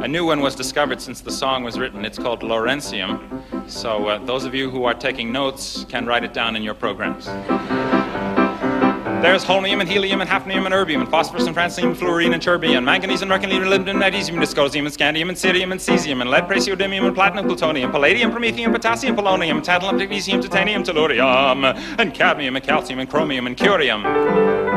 [0.00, 2.04] A new one was discovered since the song was written.
[2.04, 3.68] It's called Laurentium.
[3.68, 6.74] So uh, those of you who are taking notes can write it down in your
[6.74, 7.26] programs.
[9.20, 12.84] There's holmium and helium and hafnium and erbium and phosphorus and francium, fluorine and terbium,
[12.84, 16.30] manganese and mercury and lindum and magnesium, dysprosium and scandium and cerium and cesium and
[16.30, 22.54] lead, praseodymium and platinum, plutonium, palladium, promethium, potassium, polonium, tantalum, magnesium, titanium, tellurium, and cadmium
[22.54, 24.67] and calcium and chromium and curium.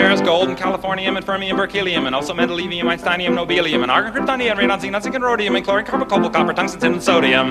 [0.00, 4.54] There's gold and californium and fermium, berkelium, and also mendelevium, einsteinium, nobelium, and argon, kryptonium,
[4.54, 7.48] radon, xenon, zinc, and rhodium, and chlorine, carbon, cobalt, copper, tungsten, tin, and sodium.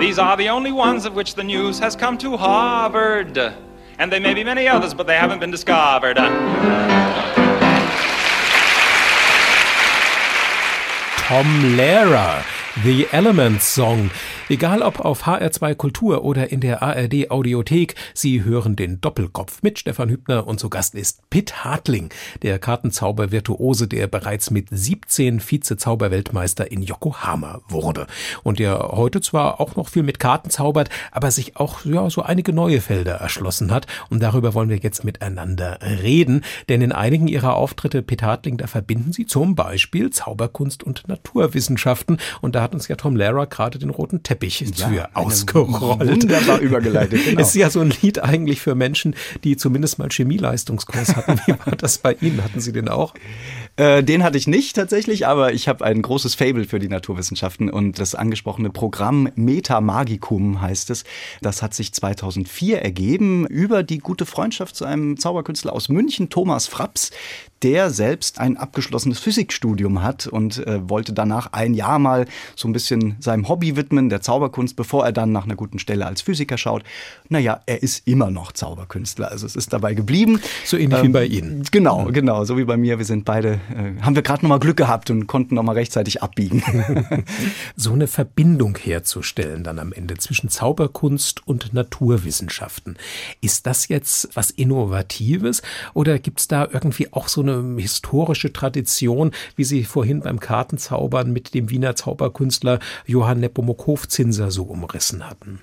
[0.00, 3.38] These are the only ones of which the news has come to Harvard.
[3.98, 6.16] And there may be many others, but they haven't been discovered.
[11.16, 11.46] Tom
[11.78, 12.44] Lehrer,
[12.82, 14.10] The Elements Song.
[14.50, 19.78] Egal ob auf HR2 Kultur oder in der ARD Audiothek, Sie hören den Doppelkopf mit
[19.78, 20.46] Stefan Hübner.
[20.46, 22.10] Und zu Gast ist Pitt Hartling,
[22.42, 28.06] der Kartenzauber-Virtuose, der bereits mit 17 Vize-Zauberweltmeister in Yokohama wurde.
[28.42, 32.20] Und der heute zwar auch noch viel mit Karten zaubert, aber sich auch ja, so
[32.20, 33.86] einige neue Felder erschlossen hat.
[34.10, 38.66] Und darüber wollen wir jetzt miteinander reden, denn in einigen ihrer Auftritte Pitt Hartling, da
[38.66, 42.18] verbinden sie zum Beispiel Zauberkunst und Naturwissenschaften.
[42.42, 44.33] Und da hat uns ja Tom Lara gerade den roten Teppich
[44.78, 46.22] ja, für ausgerollt.
[46.22, 47.20] Wunderbar übergeleitet.
[47.34, 47.40] Genau.
[47.40, 51.40] Ist ja so ein Lied eigentlich für Menschen, die zumindest mal Chemieleistungskurs hatten.
[51.46, 52.44] Wie war das bei Ihnen?
[52.44, 53.14] Hatten Sie den auch?
[53.76, 57.70] Äh, den hatte ich nicht tatsächlich, aber ich habe ein großes Fable für die Naturwissenschaften
[57.70, 61.04] und das angesprochene Programm Meta Magicum heißt es.
[61.40, 66.68] Das hat sich 2004 ergeben über die gute Freundschaft zu einem Zauberkünstler aus München, Thomas
[66.68, 67.10] Fraps,
[67.64, 72.74] der selbst ein abgeschlossenes Physikstudium hat und äh, wollte danach ein Jahr mal so ein
[72.74, 76.58] bisschen seinem Hobby widmen, der Zauberkunst, bevor er dann nach einer guten Stelle als Physiker
[76.58, 76.84] schaut.
[77.30, 80.40] Naja, er ist immer noch Zauberkünstler, also es ist dabei geblieben.
[80.66, 81.64] So ähnlich ähm, wie bei Ihnen.
[81.70, 82.98] Genau, genau, so wie bei mir.
[82.98, 86.62] Wir sind beide, äh, haben wir gerade nochmal Glück gehabt und konnten nochmal rechtzeitig abbiegen.
[87.76, 92.98] so eine Verbindung herzustellen dann am Ende zwischen Zauberkunst und Naturwissenschaften.
[93.40, 95.62] Ist das jetzt was Innovatives
[95.94, 101.32] oder gibt es da irgendwie auch so eine historische Tradition, wie Sie vorhin beim Kartenzaubern
[101.32, 105.60] mit dem Wiener Zauberkünstler Johann Nepomuk-Hofzinser so umrissen hatten.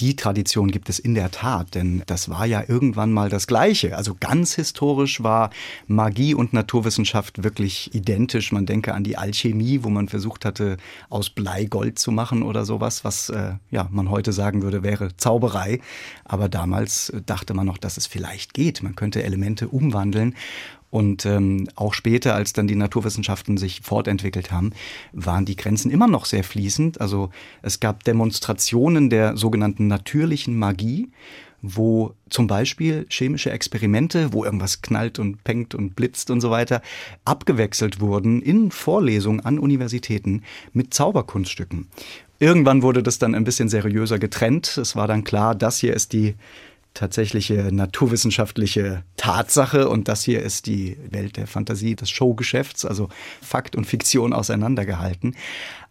[0.00, 3.96] Die Tradition gibt es in der Tat, denn das war ja irgendwann mal das Gleiche.
[3.96, 5.50] Also ganz historisch war
[5.86, 8.50] Magie und Naturwissenschaft wirklich identisch.
[8.50, 10.78] Man denke an die Alchemie, wo man versucht hatte,
[11.10, 15.16] aus Blei Gold zu machen oder sowas, was äh, ja man heute sagen würde, wäre
[15.16, 15.80] Zauberei.
[16.24, 18.82] Aber damals dachte man noch, dass es vielleicht geht.
[18.82, 20.34] Man könnte Elemente umwandeln.
[20.94, 24.70] Und ähm, auch später, als dann die Naturwissenschaften sich fortentwickelt haben,
[25.12, 27.00] waren die Grenzen immer noch sehr fließend.
[27.00, 27.30] Also
[27.62, 31.10] es gab Demonstrationen der sogenannten natürlichen Magie,
[31.62, 36.80] wo zum Beispiel chemische Experimente, wo irgendwas knallt und pengt und blitzt und so weiter,
[37.24, 41.88] abgewechselt wurden in Vorlesungen an Universitäten mit Zauberkunststücken.
[42.38, 44.76] Irgendwann wurde das dann ein bisschen seriöser getrennt.
[44.76, 46.36] Es war dann klar, das hier ist die
[46.94, 53.08] tatsächliche naturwissenschaftliche Tatsache und das hier ist die Welt der Fantasie, des Showgeschäfts, also
[53.42, 55.36] Fakt und Fiktion auseinandergehalten.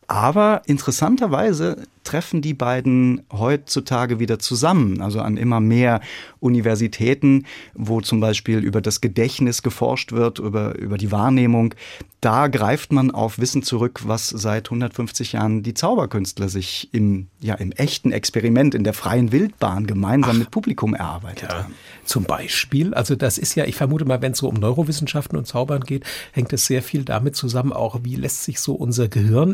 [0.07, 6.01] Aber interessanterweise treffen die beiden heutzutage wieder zusammen, also an immer mehr
[6.39, 11.73] Universitäten, wo zum Beispiel über das Gedächtnis geforscht wird, über, über die Wahrnehmung.
[12.19, 17.55] Da greift man auf Wissen zurück, was seit 150 Jahren die Zauberkünstler sich im, ja,
[17.55, 21.63] im echten Experiment, in der freien Wildbahn gemeinsam Ach, mit Publikum erarbeitet ja.
[21.63, 21.73] haben.
[22.05, 25.47] Zum Beispiel, also das ist ja, ich vermute mal, wenn es so um Neurowissenschaften und
[25.47, 29.53] Zaubern geht, hängt es sehr viel damit zusammen, auch wie lässt sich so unser Gehirn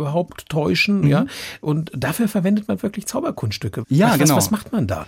[0.00, 1.08] überhaupt täuschen, mhm.
[1.08, 1.26] ja.
[1.60, 3.84] Und dafür verwendet man wirklich Zauberkunststücke.
[3.88, 4.36] Ja, was, genau.
[4.36, 5.06] Was macht man da?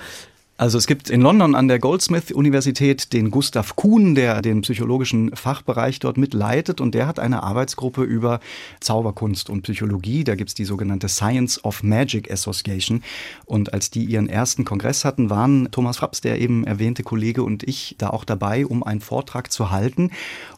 [0.62, 5.98] Also es gibt in London an der Goldsmith-Universität den Gustav Kuhn, der den psychologischen Fachbereich
[5.98, 8.38] dort mitleitet und der hat eine Arbeitsgruppe über
[8.78, 10.22] Zauberkunst und Psychologie.
[10.22, 13.02] Da gibt's die sogenannte Science of Magic Association.
[13.44, 17.64] Und als die ihren ersten Kongress hatten, waren Thomas Fraps, der eben erwähnte Kollege und
[17.64, 20.12] ich da auch dabei, um einen Vortrag zu halten.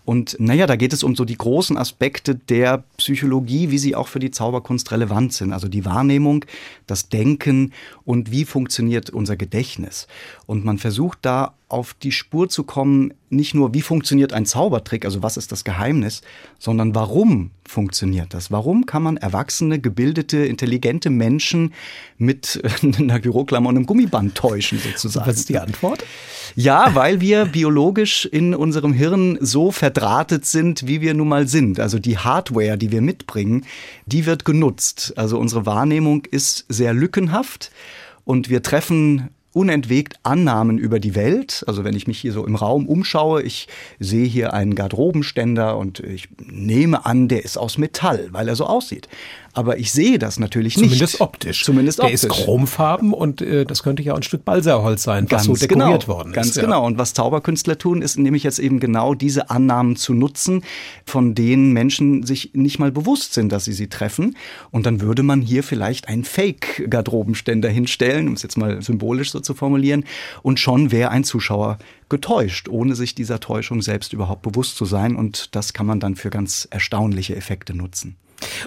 [0.04, 4.08] Und naja, da geht es um so die großen Aspekte der Psychologie, wie sie auch
[4.08, 5.54] für die Zauberkunst relevant sind.
[5.54, 6.44] Also die Wahrnehmung,
[6.86, 7.72] das Denken
[8.04, 10.08] und wie funktioniert unser Gedächtnis ist.
[10.46, 15.04] Und man versucht da auf die Spur zu kommen, nicht nur, wie funktioniert ein Zaubertrick,
[15.04, 16.20] also was ist das Geheimnis,
[16.58, 18.52] sondern warum funktioniert das?
[18.52, 21.72] Warum kann man erwachsene, gebildete, intelligente Menschen
[22.16, 22.62] mit
[22.98, 25.26] einer Büroklammer und einem Gummiband täuschen, sozusagen?
[25.26, 26.04] Was ist die Antwort?
[26.54, 31.80] Ja, weil wir biologisch in unserem Hirn so verdrahtet sind, wie wir nun mal sind.
[31.80, 33.64] Also die Hardware, die wir mitbringen,
[34.06, 35.14] die wird genutzt.
[35.16, 37.72] Also unsere Wahrnehmung ist sehr lückenhaft
[38.24, 41.64] und wir treffen unentwegt Annahmen über die Welt.
[41.66, 46.00] Also wenn ich mich hier so im Raum umschaue, ich sehe hier einen Garderobenständer und
[46.00, 49.08] ich nehme an, der ist aus Metall, weil er so aussieht
[49.54, 50.90] aber ich sehe das natürlich nicht.
[50.90, 51.64] Zumindest optisch.
[51.64, 52.20] Zumindest optisch.
[52.22, 55.54] Der ist chromfarben und äh, das könnte ja ein Stück Balsaholz sein, was Ganz so
[55.54, 56.18] dekoriert genau.
[56.18, 56.34] worden ist.
[56.34, 56.62] Ganz ja.
[56.62, 56.84] genau.
[56.84, 60.64] Und was Zauberkünstler tun, ist nämlich jetzt eben genau diese Annahmen zu nutzen,
[61.06, 64.36] von denen Menschen sich nicht mal bewusst sind, dass sie sie treffen.
[64.72, 69.38] Und dann würde man hier vielleicht einen Fake-Garderobenständer hinstellen, um es jetzt mal symbolisch so
[69.38, 70.04] zu formulieren,
[70.42, 75.14] und schon wäre ein Zuschauer getäuscht, ohne sich dieser Täuschung selbst überhaupt bewusst zu sein.
[75.14, 78.16] Und das kann man dann für ganz erstaunliche Effekte nutzen.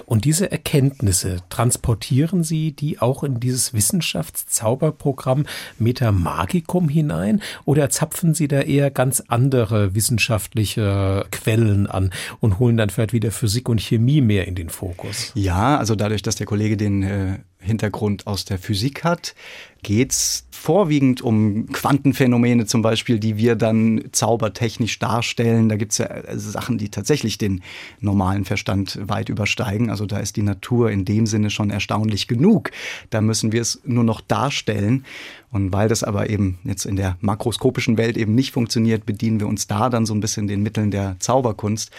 [0.06, 5.46] Und diese Erkenntnisse transportieren Sie die auch in dieses Wissenschaftszauberprogramm
[5.78, 12.10] Metamagicum hinein oder zapfen Sie da eher ganz andere wissenschaftliche Quellen an
[12.40, 15.32] und holen dann vielleicht wieder Physik und Chemie mehr in den Fokus?
[15.34, 19.34] Ja, also dadurch, dass der Kollege den äh, Hintergrund aus der Physik hat,
[19.82, 25.68] geht es vorwiegend um Quantenphänomene zum Beispiel, die wir dann zaubertechnisch darstellen.
[25.68, 27.62] Da gibt es ja äh, Sachen, die tatsächlich den
[28.00, 29.88] normalen Verstand weit übersteigen.
[29.88, 32.72] Also da ist die Natur in dem Sinne schon erstaunlich genug.
[33.10, 35.04] Da müssen wir es nur noch darstellen.
[35.50, 39.46] Und weil das aber eben jetzt in der makroskopischen Welt eben nicht funktioniert, bedienen wir
[39.46, 41.90] uns da dann so ein bisschen den Mitteln der Zauberkunst.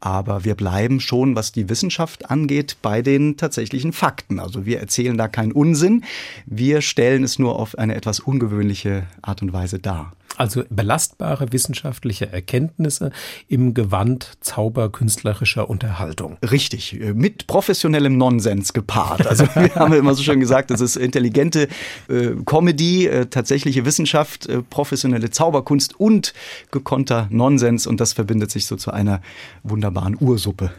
[0.00, 4.40] Aber wir bleiben schon, was die Wissenschaft angeht, bei den tatsächlichen Fakten.
[4.40, 6.04] Also wir erzählen da keinen Unsinn.
[6.46, 10.12] Wir stellen es nur auf eine etwas ungewöhnliche Art und Weise dar.
[10.40, 13.10] Also belastbare wissenschaftliche Erkenntnisse
[13.48, 16.38] im Gewand zauberkünstlerischer Unterhaltung.
[16.42, 19.26] Richtig, mit professionellem Nonsens gepaart.
[19.26, 21.68] Also wir haben immer so schön gesagt, das ist intelligente
[22.08, 26.32] äh, Comedy, äh, tatsächliche Wissenschaft, äh, professionelle Zauberkunst und
[26.70, 29.20] gekonnter Nonsens und das verbindet sich so zu einer
[29.62, 30.70] wunderbaren Ursuppe.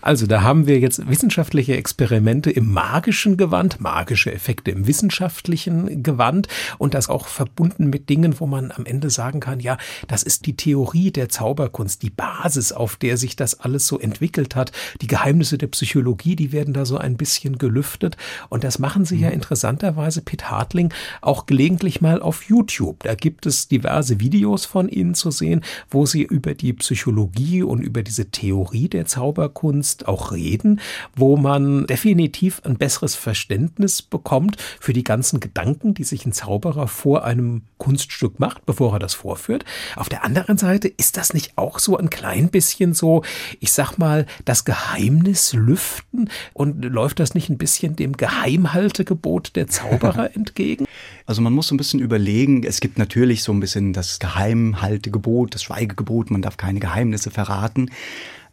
[0.00, 6.48] Also da haben wir jetzt wissenschaftliche Experimente im magischen Gewand, magische Effekte im wissenschaftlichen Gewand
[6.78, 9.76] und das auch verbunden mit Dingen, wo man am Ende sagen kann, ja,
[10.08, 14.56] das ist die Theorie der Zauberkunst, die Basis, auf der sich das alles so entwickelt
[14.56, 14.72] hat.
[15.00, 18.16] Die Geheimnisse der Psychologie, die werden da so ein bisschen gelüftet
[18.48, 19.34] und das machen sie ja mhm.
[19.34, 23.02] interessanterweise, Pitt Hartling, auch gelegentlich mal auf YouTube.
[23.02, 27.80] Da gibt es diverse Videos von Ihnen zu sehen, wo Sie über die Psychologie und
[27.80, 30.80] über diese Theorie der Zauberkunst Zauberkunst auch reden,
[31.14, 36.86] wo man definitiv ein besseres Verständnis bekommt für die ganzen Gedanken, die sich ein Zauberer
[36.88, 39.64] vor einem Kunststück macht, bevor er das vorführt.
[39.96, 43.22] Auf der anderen Seite ist das nicht auch so ein klein bisschen so,
[43.58, 49.66] ich sag mal, das Geheimnis lüften und läuft das nicht ein bisschen dem Geheimhaltegebot der
[49.66, 50.86] Zauberer entgegen?
[51.26, 55.62] Also man muss ein bisschen überlegen, es gibt natürlich so ein bisschen das Geheimhaltegebot, das
[55.62, 57.90] Schweigegebot, man darf keine Geheimnisse verraten.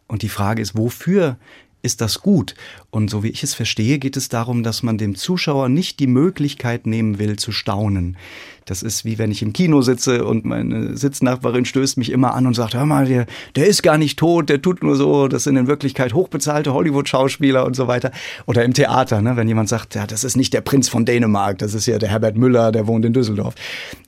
[0.08, 1.36] Und die Frage ist, wofür
[1.82, 2.54] ist das gut?
[2.90, 6.06] Und so wie ich es verstehe, geht es darum, dass man dem Zuschauer nicht die
[6.06, 8.16] Möglichkeit nehmen will zu staunen.
[8.64, 12.46] Das ist wie wenn ich im Kino sitze und meine Sitznachbarin stößt mich immer an
[12.46, 15.44] und sagt, hör mal, der, der ist gar nicht tot, der tut nur so, das
[15.44, 18.10] sind in Wirklichkeit hochbezahlte Hollywood-Schauspieler und so weiter.
[18.46, 21.58] Oder im Theater, ne, wenn jemand sagt, ja, das ist nicht der Prinz von Dänemark,
[21.58, 23.54] das ist ja der Herbert Müller, der wohnt in Düsseldorf.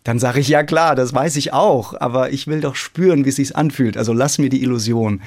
[0.05, 3.31] Dann sage ich, ja klar, das weiß ich auch, aber ich will doch spüren, wie
[3.31, 3.97] es sich anfühlt.
[3.97, 5.23] Also lass mir die Illusion.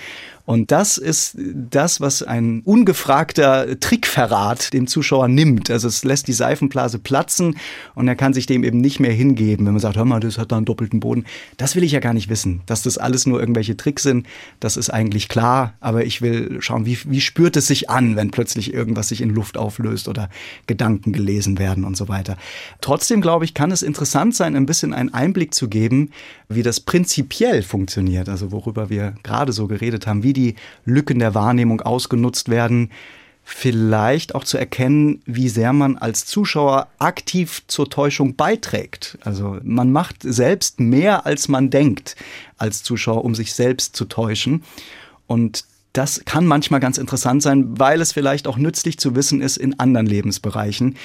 [0.46, 5.72] Und das ist das, was ein ungefragter Trickverrat dem Zuschauer nimmt.
[5.72, 7.58] Also es lässt die Seifenblase platzen
[7.96, 10.38] und er kann sich dem eben nicht mehr hingeben, wenn man sagt, hör mal, das
[10.38, 11.24] hat da einen doppelten Boden.
[11.56, 12.62] Das will ich ja gar nicht wissen.
[12.66, 14.28] Dass das alles nur irgendwelche Tricks sind,
[14.60, 15.76] das ist eigentlich klar.
[15.80, 19.30] Aber ich will schauen, wie, wie spürt es sich an, wenn plötzlich irgendwas sich in
[19.30, 20.30] Luft auflöst oder
[20.68, 22.36] Gedanken gelesen werden und so weiter.
[22.82, 26.12] Trotzdem, glaube ich, kann es interessant sein, ein bisschen einen Einblick zu geben,
[26.50, 28.28] wie das prinzipiell funktioniert.
[28.28, 30.56] Also worüber wir gerade so geredet haben, wie die
[30.86, 32.90] Lücken der Wahrnehmung ausgenutzt werden
[33.44, 39.18] vielleicht auch zu erkennen, wie sehr man als Zuschauer aktiv zur Täuschung beiträgt.
[39.22, 42.16] Also man macht selbst mehr, als man denkt
[42.58, 44.64] als Zuschauer, um sich selbst zu täuschen.
[45.28, 49.58] Und das kann manchmal ganz interessant sein, weil es vielleicht auch nützlich zu wissen ist
[49.58, 50.96] in anderen Lebensbereichen.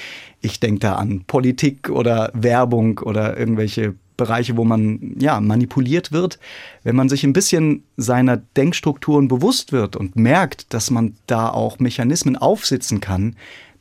[0.41, 6.37] Ich denke da an Politik oder Werbung oder irgendwelche Bereiche, wo man ja manipuliert wird,
[6.83, 11.79] wenn man sich ein bisschen seiner Denkstrukturen bewusst wird und merkt, dass man da auch
[11.79, 13.35] Mechanismen aufsitzen kann,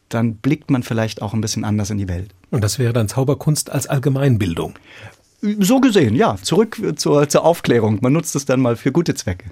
[0.09, 2.31] dann blickt man vielleicht auch ein bisschen anders in die Welt.
[2.51, 4.75] Und das wäre dann Zauberkunst als Allgemeinbildung.
[5.41, 6.37] So gesehen, ja.
[6.43, 7.99] Zurück zur, zur Aufklärung.
[8.01, 9.51] Man nutzt es dann mal für gute Zwecke.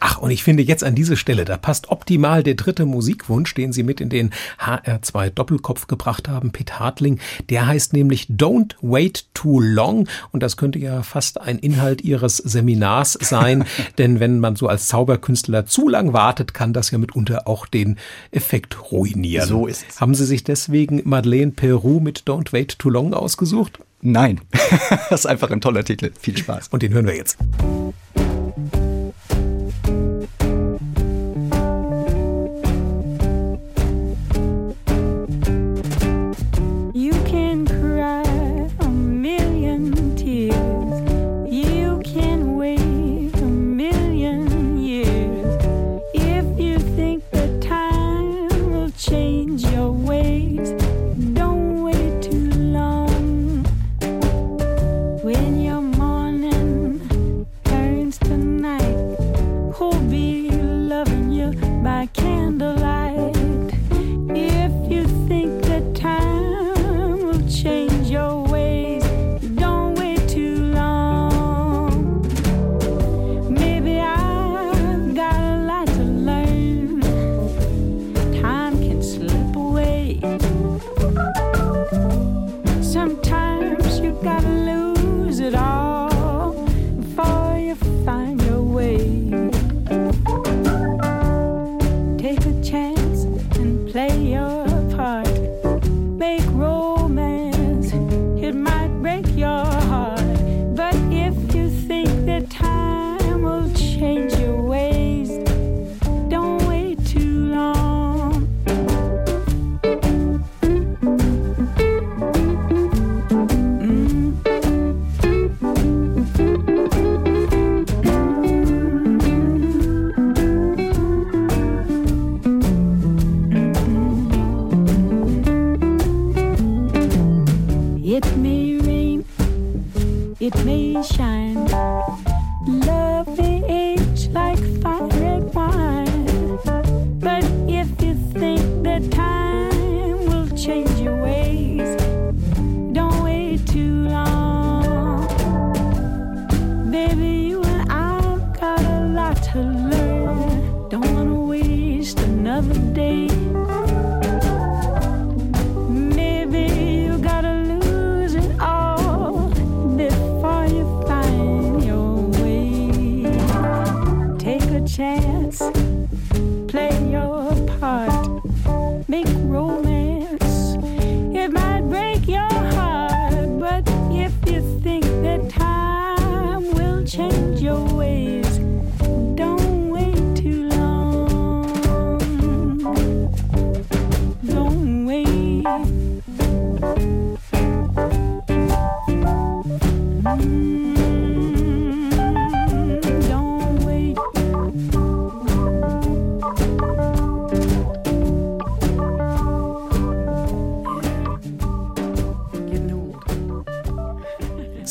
[0.00, 3.72] Ach, und ich finde jetzt an diese Stelle, da passt optimal der dritte Musikwunsch, den
[3.72, 7.18] Sie mit in den HR2 Doppelkopf gebracht haben, Pete Hartling.
[7.50, 10.08] Der heißt nämlich Don't Wait Too Long.
[10.32, 13.64] Und das könnte ja fast ein Inhalt Ihres Seminars sein.
[13.98, 17.96] denn wenn man so als Zauberkünstler zu lang wartet, kann das ja mitunter auch den
[18.30, 19.48] Effekt ruinieren.
[19.48, 20.00] So ist es.
[20.00, 23.80] Haben Sie sich deswegen Madeleine Peru mit Don't Wait Too Long ausgesucht?
[24.00, 24.40] Nein,
[25.10, 26.12] das ist einfach ein toller Titel.
[26.18, 26.68] Viel Spaß.
[26.68, 27.36] Und den hören wir jetzt.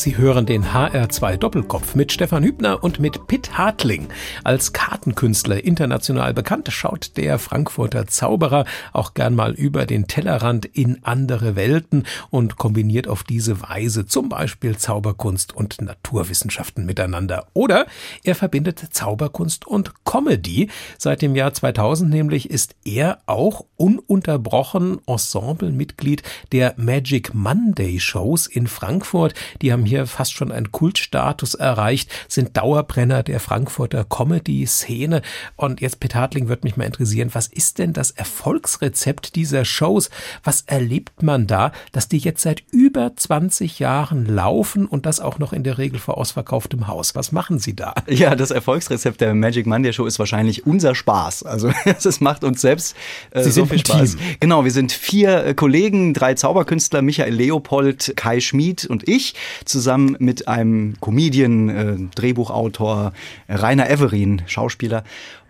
[0.07, 4.07] Sie hören den HR2 Doppelkopf mit Stefan Hübner und mit Pitt Hartling.
[4.45, 11.03] Als Kartenkünstler international bekannt, schaut der Frankfurter Zauberer auch gern mal über den Tellerrand in
[11.03, 17.47] andere Welten und kombiniert auf diese Weise zum Beispiel Zauberkunst und Naturwissenschaften miteinander.
[17.53, 17.85] Oder
[18.23, 20.69] er verbindet Zauberkunst und Comedy.
[20.97, 28.67] Seit dem Jahr 2000 nämlich ist er auch ununterbrochen Ensemblemitglied der Magic Monday Shows in
[28.67, 29.33] Frankfurt.
[29.61, 35.21] Die haben hier fast schon einen Kultstatus erreicht, sind Dauerbrenner der Frankfurter Comedy-Szene.
[35.55, 40.09] Und jetzt, Peter Hartling, würde mich mal interessieren, was ist denn das Erfolgsrezept dieser Shows?
[40.43, 45.39] Was erlebt man da, dass die jetzt seit über 20 Jahren laufen und das auch
[45.39, 47.15] noch in der Regel vor ausverkauftem Haus?
[47.15, 47.93] Was machen Sie da?
[48.07, 51.43] Ja, das Erfolgsrezept der Magic Monday Show ist wahrscheinlich unser Spaß.
[51.43, 52.95] Also es macht uns selbst
[53.31, 54.15] äh, Sie so sind viel Spaß.
[54.15, 54.35] Team.
[54.39, 59.35] Genau, wir sind vier äh, Kollegen, drei Zauberkünstler, Michael Leopold, Kai Schmid und ich,
[59.65, 59.76] zusammen
[60.19, 63.13] mit einem Comedian, äh, Drehbuchautor,
[63.47, 65.03] äh, Rainer Everin, Schauspieler.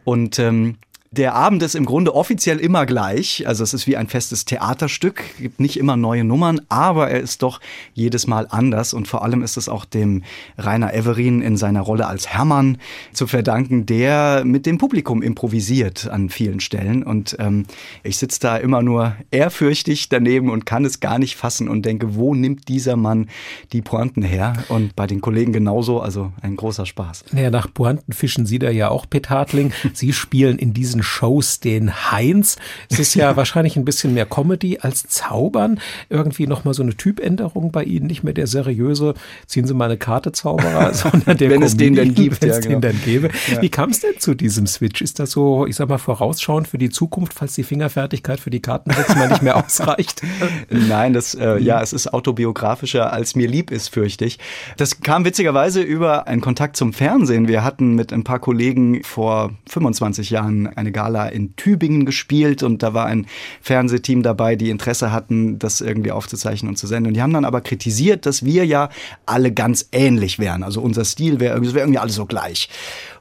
[0.04, 0.76] Und ähm,
[1.12, 3.48] der Abend ist im Grunde offiziell immer gleich.
[3.48, 7.42] Also es ist wie ein festes Theaterstück, gibt nicht immer neue Nummern, aber er ist
[7.42, 7.60] doch
[7.94, 8.94] jedes Mal anders.
[8.94, 10.24] Und vor allem ist es auch dem
[10.58, 12.78] Rainer Everin in seiner Rolle als Hermann
[13.14, 17.04] zu verdanken, der mit dem Publikum improvisiert an vielen Stellen.
[17.04, 17.66] Und ähm,
[18.04, 22.16] ich sitze da immer nur ehrfürchtig daneben und kann es gar nicht fassen und denke,
[22.16, 23.28] wo nimmt dieser Mann
[23.72, 24.54] die Pointen her?
[24.70, 27.26] Und bei den Kollegen genauso, also ein großer Spaß.
[27.32, 29.72] Naja, nach Pointen fischen Sie da ja auch, Pet Hartling.
[29.94, 32.58] Sie spielen in diesen Shows den Heinz.
[32.90, 35.80] Es ist ja wahrscheinlich ein bisschen mehr Comedy als Zaubern.
[36.10, 38.08] Irgendwie nochmal so eine Typänderung bei Ihnen.
[38.08, 39.14] Nicht mehr der seriöse,
[39.48, 42.50] ziehen Sie mal eine Karte Zauberer, sondern der Wenn es den denn Comedian, gibt, wenn
[42.50, 42.80] ja, es genau.
[42.80, 43.30] den dann gäbe.
[43.52, 43.62] Ja.
[43.62, 45.02] Wie kam es denn zu diesem Switch?
[45.02, 48.62] Ist das so, ich sag mal, vorausschauend für die Zukunft, falls die Fingerfertigkeit für die
[48.62, 50.22] Kartenwitze mal nicht mehr ausreicht?
[50.70, 54.40] Nein, das, äh, ja, es ist autobiografischer, als mir lieb ist, fürchte ich.
[54.78, 57.48] Das kam witzigerweise über einen Kontakt zum Fernsehen.
[57.48, 62.84] Wir hatten mit ein paar Kollegen vor 25 Jahren eine Gala in Tübingen gespielt und
[62.84, 63.28] da war ein
[63.62, 67.08] Fernsehteam dabei, die Interesse hatten, das irgendwie aufzuzeichnen und zu senden.
[67.08, 68.90] Und die haben dann aber kritisiert, dass wir ja
[69.26, 70.64] alle ganz ähnlich wären.
[70.64, 72.70] Also unser Stil wäre wäre irgendwie alles so gleich.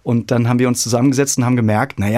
[0.03, 2.09] Und dann haben wir uns zusammengesetzt und haben gemerkt, na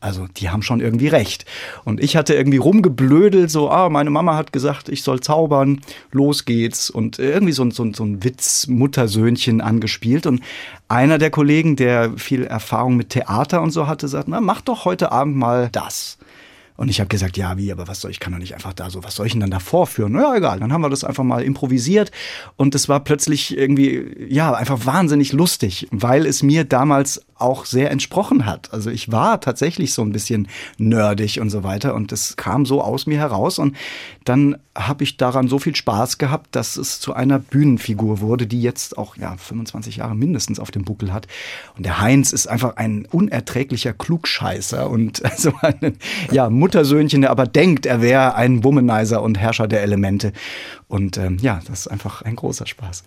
[0.00, 1.44] also die haben schon irgendwie recht.
[1.84, 5.80] Und ich hatte irgendwie rumgeblödelt, so, ah, meine Mama hat gesagt, ich soll zaubern,
[6.12, 6.90] los geht's.
[6.90, 10.26] Und irgendwie so, ein- so, so ein Witz Muttersöhnchen angespielt.
[10.26, 10.40] Und
[10.88, 14.84] einer der Kollegen, der viel Erfahrung mit Theater und so hatte, sagt, na, mach doch
[14.84, 16.18] heute Abend mal das.
[16.78, 18.90] Und ich habe gesagt, ja, wie, aber was soll ich, kann doch nicht einfach da
[18.90, 20.12] so, was soll ich denn dann da vorführen?
[20.12, 20.60] Na ja, egal.
[20.60, 22.10] Dann haben wir das einfach mal improvisiert
[22.56, 27.90] und es war plötzlich irgendwie, ja, einfach wahnsinnig lustig, weil es mir damals auch sehr
[27.90, 28.72] entsprochen hat.
[28.72, 32.82] Also ich war tatsächlich so ein bisschen nerdig und so weiter und das kam so
[32.82, 33.76] aus mir heraus und
[34.24, 38.60] dann habe ich daran so viel Spaß gehabt, dass es zu einer Bühnenfigur wurde, die
[38.60, 41.26] jetzt auch ja 25 Jahre mindestens auf dem Buckel hat.
[41.76, 45.96] Und der Heinz ist einfach ein unerträglicher Klugscheißer und also ein
[46.30, 50.32] ja, Muttersöhnchen, der aber denkt, er wäre ein Womanizer und Herrscher der Elemente.
[50.88, 53.02] Und ähm, ja, das ist einfach ein großer Spaß.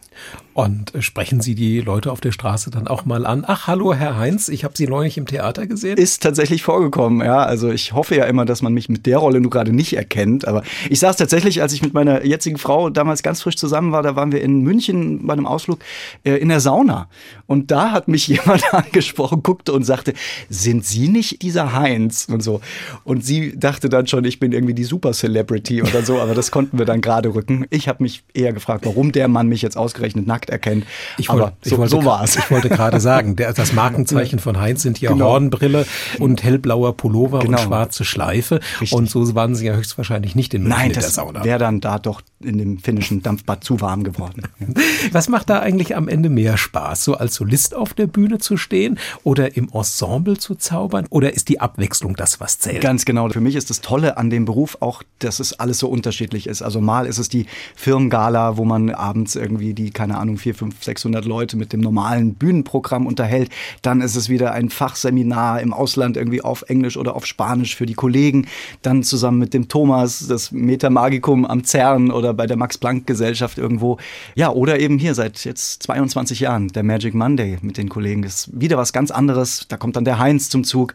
[0.53, 3.45] Und sprechen Sie die Leute auf der Straße dann auch mal an?
[3.47, 4.49] Ach, hallo, Herr Heinz?
[4.49, 5.97] Ich habe Sie neulich im Theater gesehen.
[5.97, 7.43] Ist tatsächlich vorgekommen, ja.
[7.43, 10.47] Also ich hoffe ja immer, dass man mich mit der Rolle nur gerade nicht erkennt.
[10.47, 14.03] Aber ich saß tatsächlich, als ich mit meiner jetzigen Frau damals ganz frisch zusammen war,
[14.03, 15.79] da waren wir in München bei einem Ausflug
[16.23, 17.07] äh, in der Sauna.
[17.47, 20.13] Und da hat mich jemand angesprochen, guckte und sagte,
[20.49, 22.27] sind Sie nicht dieser Heinz?
[22.29, 22.61] Und so.
[23.03, 26.51] Und sie dachte dann schon, ich bin irgendwie die Super Celebrity oder so, aber das
[26.51, 27.65] konnten wir dann gerade rücken.
[27.69, 30.85] Ich habe mich eher gefragt, warum der Mann mich jetzt ausgerechnet nackt erkennt.
[31.17, 32.35] Ich aber wollte, so, ich wollte, so war es.
[32.35, 33.73] Ich wollte gerade sagen, der, das
[34.11, 35.25] Markenzeichen von Heinz sind ja Genau.
[35.31, 35.85] Hornbrille
[36.19, 37.57] und hellblauer Pullover Genau.
[37.57, 38.59] und schwarze Schleife.
[38.81, 38.93] Richtig.
[38.93, 41.43] Und so waren Sie ja höchstwahrscheinlich nicht in München Nein, in der das Sauna.
[41.43, 44.43] wäre dann da doch in dem finnischen Dampfbad zu warm geworden.
[45.11, 47.03] Was macht da eigentlich am Ende mehr Spaß?
[47.03, 51.05] So als Solist auf der Bühne zu stehen oder im Ensemble zu zaubern?
[51.09, 52.81] Oder ist die Abwechslung das, was zählt?
[52.81, 53.27] Ganz genau.
[53.29, 56.61] Für mich ist das Tolle an dem Beruf auch, dass es alles so unterschiedlich ist.
[56.61, 57.45] Also mal ist es die
[57.75, 62.35] Firmengala, wo man abends irgendwie die, keine Ahnung, vier, fünf, 600 Leute mit dem normalen
[62.35, 63.49] Bühnenprogramm unterhält.
[63.81, 67.85] Dann ist es wieder ein Fachseminar im Ausland irgendwie auf Englisch oder auf Spanisch für
[67.85, 68.47] die Kollegen.
[68.81, 73.97] Dann zusammen mit dem Thomas das Metamagicum am CERN oder bei der Max-Planck-Gesellschaft irgendwo.
[74.35, 78.21] Ja, oder eben hier seit jetzt 22 Jahren der Magic Monday mit den Kollegen.
[78.21, 79.65] Das ist wieder was ganz anderes.
[79.69, 80.93] Da kommt dann der Heinz zum Zug.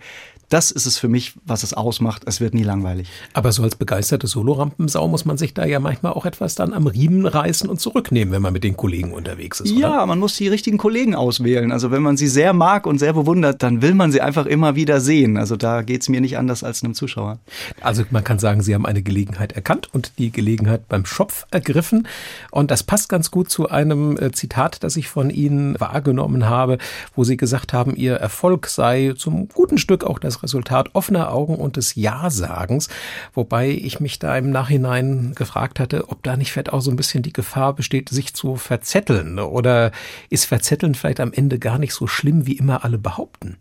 [0.49, 2.23] Das ist es für mich, was es ausmacht.
[2.27, 3.09] Es wird nie langweilig.
[3.33, 6.87] Aber so als begeisterte Solorampensau muss man sich da ja manchmal auch etwas dann am
[6.87, 9.73] Riemen reißen und zurücknehmen, wenn man mit den Kollegen unterwegs ist.
[9.73, 9.81] Oder?
[9.81, 11.73] Ja, man muss die richtigen Kollegen auswählen.
[11.73, 14.75] Also wenn man sie sehr mag und sehr bewundert, dann will man sie einfach immer
[14.77, 15.37] wieder sehen.
[15.37, 17.39] Also da geht's mir nicht anders als einem Zuschauer.
[17.81, 22.07] Also man kann sagen, Sie haben eine Gelegenheit erkannt und die Gelegenheit beim Schopf ergriffen.
[22.51, 26.79] Und das passt ganz gut zu einem äh, Zitat, das ich von Ihnen wahrgenommen habe,
[27.15, 31.57] wo Sie gesagt haben, Ihr Erfolg sei zum guten Stück auch das Resultat offener Augen
[31.57, 32.89] und des Ja-Sagens.
[33.33, 36.97] Wobei ich mich da im Nachhinein gefragt hatte, ob da nicht vielleicht auch so ein
[36.97, 39.39] bisschen die Gefahr besteht, sich zu verzetteln.
[39.39, 39.93] Oder
[40.31, 43.59] ist Verzetteln vielleicht am Ende gar nicht so schlimm, wie immer alle behaupten?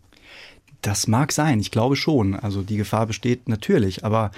[0.82, 2.34] Das mag sein, ich glaube schon.
[2.34, 4.30] Also die Gefahr besteht natürlich, aber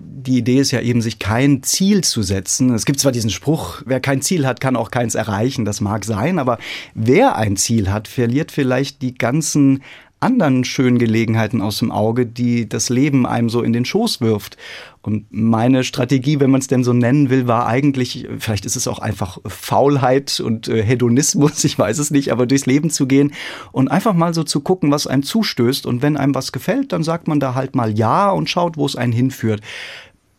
[0.00, 2.72] die Idee ist ja eben, sich kein Ziel zu setzen.
[2.72, 5.64] Es gibt zwar diesen Spruch, wer kein Ziel hat, kann auch keins erreichen.
[5.64, 6.58] Das mag sein, aber
[6.94, 9.82] wer ein Ziel hat, verliert vielleicht die ganzen
[10.20, 14.56] anderen schönen Gelegenheiten aus dem Auge, die das Leben einem so in den Schoß wirft.
[15.00, 18.88] Und meine Strategie, wenn man es denn so nennen will, war eigentlich, vielleicht ist es
[18.88, 23.32] auch einfach Faulheit und äh, Hedonismus, ich weiß es nicht, aber durchs Leben zu gehen
[23.72, 25.86] und einfach mal so zu gucken, was einem zustößt.
[25.86, 28.86] Und wenn einem was gefällt, dann sagt man da halt mal Ja und schaut, wo
[28.86, 29.60] es einen hinführt.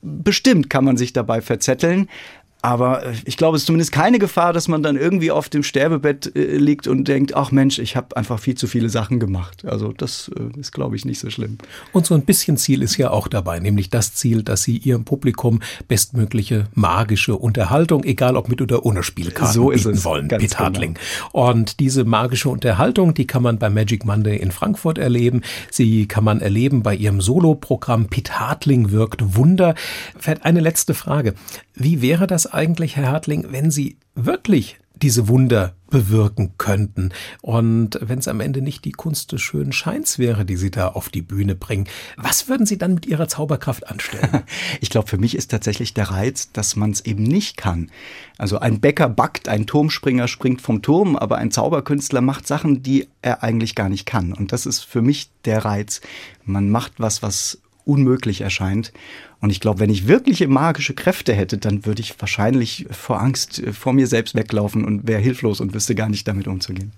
[0.02, 2.10] Bestimmt kann man sich dabei verzetteln.
[2.62, 5.64] Aber äh, ich glaube, es ist zumindest keine Gefahr, dass man dann irgendwie auf dem
[5.64, 9.64] Sterbebett äh, liegt und denkt, ach Mensch, ich habe einfach viel zu viele Sachen gemacht.
[9.66, 11.58] Also das äh, ist, glaube ich, nicht so schlimm.
[11.94, 15.06] Und so ein bisschen Ziel ist ja auch dabei, nämlich das Ziel, dass Sie Ihrem
[15.06, 20.28] Publikum bestmögliche magische Unterhaltung, egal ob mit oder ohne Spielkarten, So ist bieten es, wollen,
[20.28, 21.00] ganz Pete Hartling.
[21.32, 25.42] Und diese magische Unterhaltung, die kann man bei Magic Monday in Frankfurt erleben.
[25.72, 29.76] Sie kann man erleben bei Ihrem Soloprogramm Pete Hartling wirkt Wunder.
[30.18, 31.36] Vielleicht eine letzte Frage.
[31.76, 37.12] Wie wäre das eigentlich, Herr Hartling, wenn Sie wirklich diese Wunder bewirken könnten.
[37.42, 40.90] Und wenn es am Ende nicht die Kunst des schönen Scheins wäre, die Sie da
[40.90, 41.88] auf die Bühne bringen,
[42.18, 44.44] was würden Sie dann mit Ihrer Zauberkraft anstellen?
[44.82, 47.92] Ich glaube, für mich ist tatsächlich der Reiz, dass man es eben nicht kann.
[48.38, 53.08] Also ein Bäcker backt, ein Turmspringer springt vom Turm, aber ein Zauberkünstler macht Sachen, die
[53.22, 54.34] er eigentlich gar nicht kann.
[54.34, 56.02] Und das ist für mich der Reiz.
[56.44, 58.94] Man macht was, was unmöglich erscheint.
[59.42, 63.60] Und ich glaube, wenn ich wirkliche magische Kräfte hätte, dann würde ich wahrscheinlich vor Angst
[63.60, 66.92] äh, vor mir selbst weglaufen und wäre hilflos und wüsste gar nicht damit umzugehen.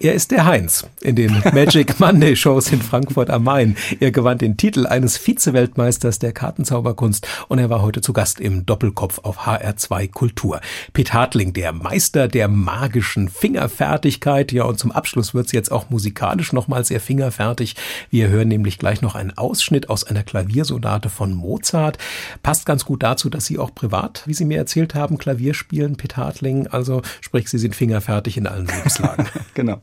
[0.00, 3.76] Er ist der Heinz in den Magic Monday Shows in Frankfurt am Main.
[4.00, 8.66] Er gewann den Titel eines Vize-Weltmeisters der Kartenzauberkunst und er war heute zu Gast im
[8.66, 10.60] Doppelkopf auf HR2 Kultur.
[10.92, 14.50] Pete Hartling, der Meister der magischen Fingerfertigkeit.
[14.50, 17.76] Ja, und zum Abschluss wird's jetzt auch musikalisch nochmal sehr fingerfertig.
[18.10, 21.53] Wir hören nämlich gleich noch einen Ausschnitt aus einer Klaviersonate von Mozart.
[22.42, 25.96] Passt ganz gut dazu, dass Sie auch privat, wie Sie mir erzählt haben, Klavier spielen,
[26.16, 26.66] Hartling.
[26.66, 29.26] Also sprich, Sie sind fingerfertig in allen Lebenslagen.
[29.54, 29.80] genau.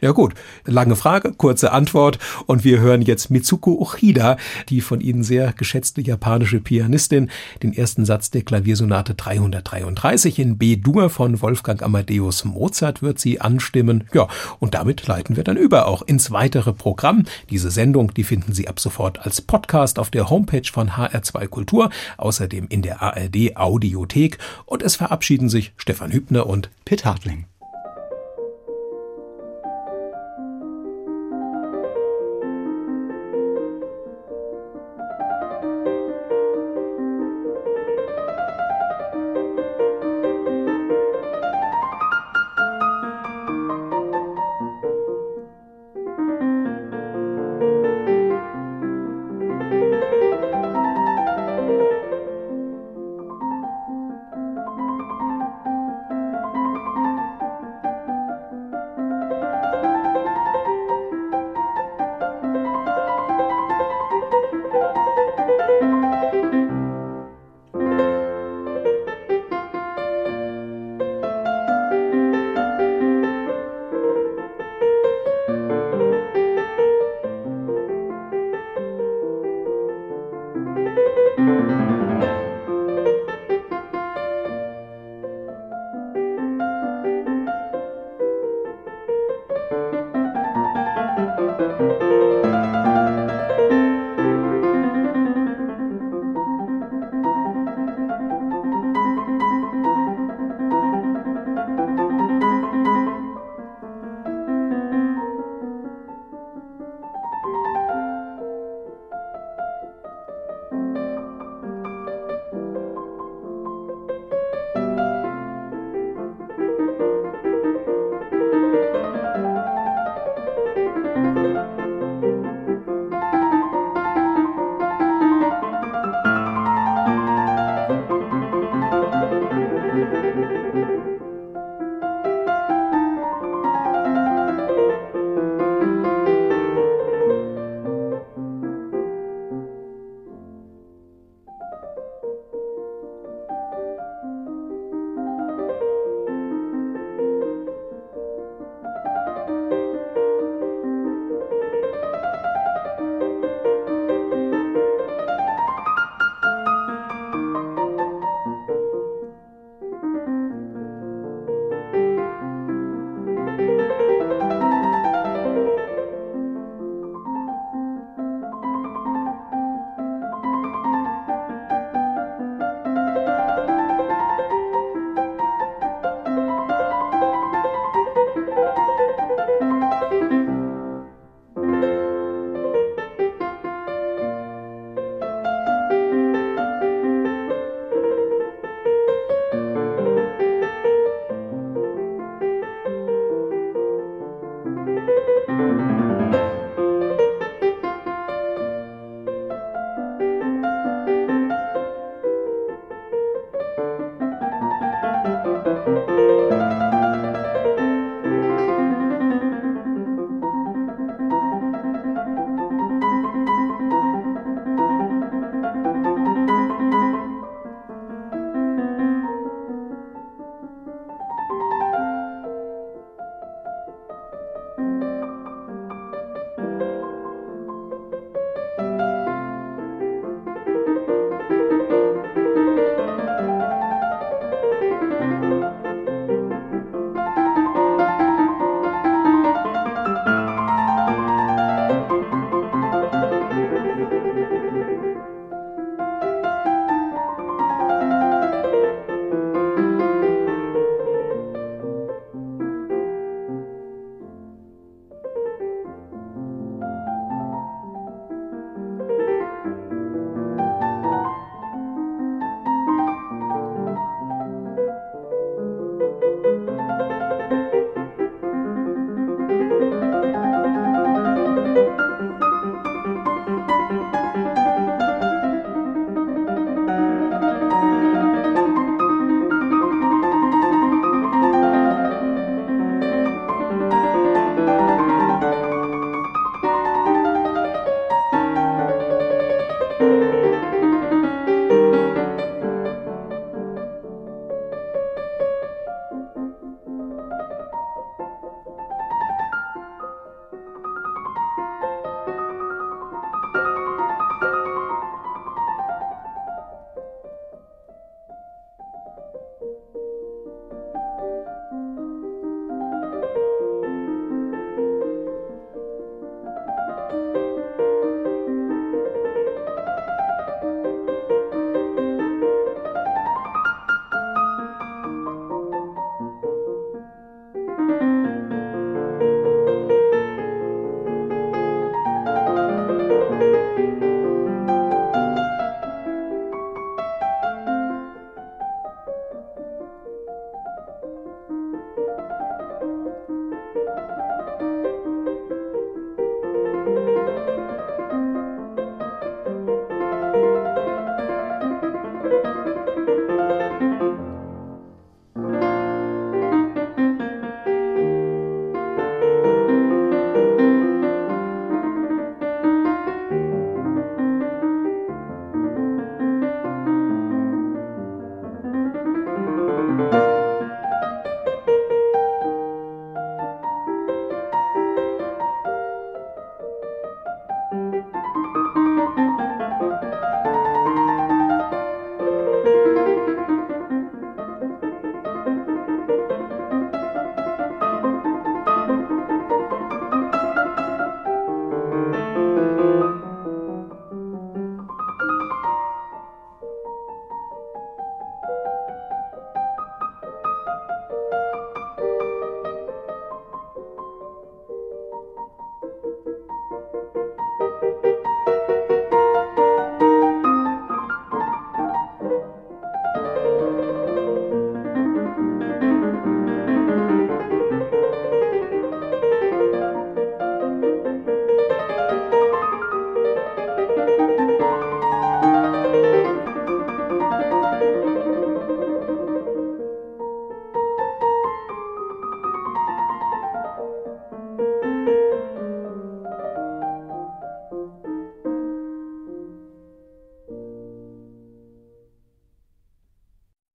[0.00, 0.32] Ja gut,
[0.64, 4.38] lange Frage, kurze Antwort und wir hören jetzt Mitsuko Uchida,
[4.70, 7.30] die von Ihnen sehr geschätzte japanische Pianistin,
[7.62, 14.04] den ersten Satz der Klaviersonate 333 in B-Dur von Wolfgang Amadeus Mozart wird sie anstimmen.
[14.14, 14.26] Ja,
[14.58, 17.24] und damit leiten wir dann über auch ins weitere Programm.
[17.50, 21.90] Diese Sendung, die finden Sie ab sofort als Podcast auf der Homepage von HR2 Kultur,
[22.16, 27.49] außerdem in der ARD Audiothek und es verabschieden sich Stefan Hübner und Pitt Hartling.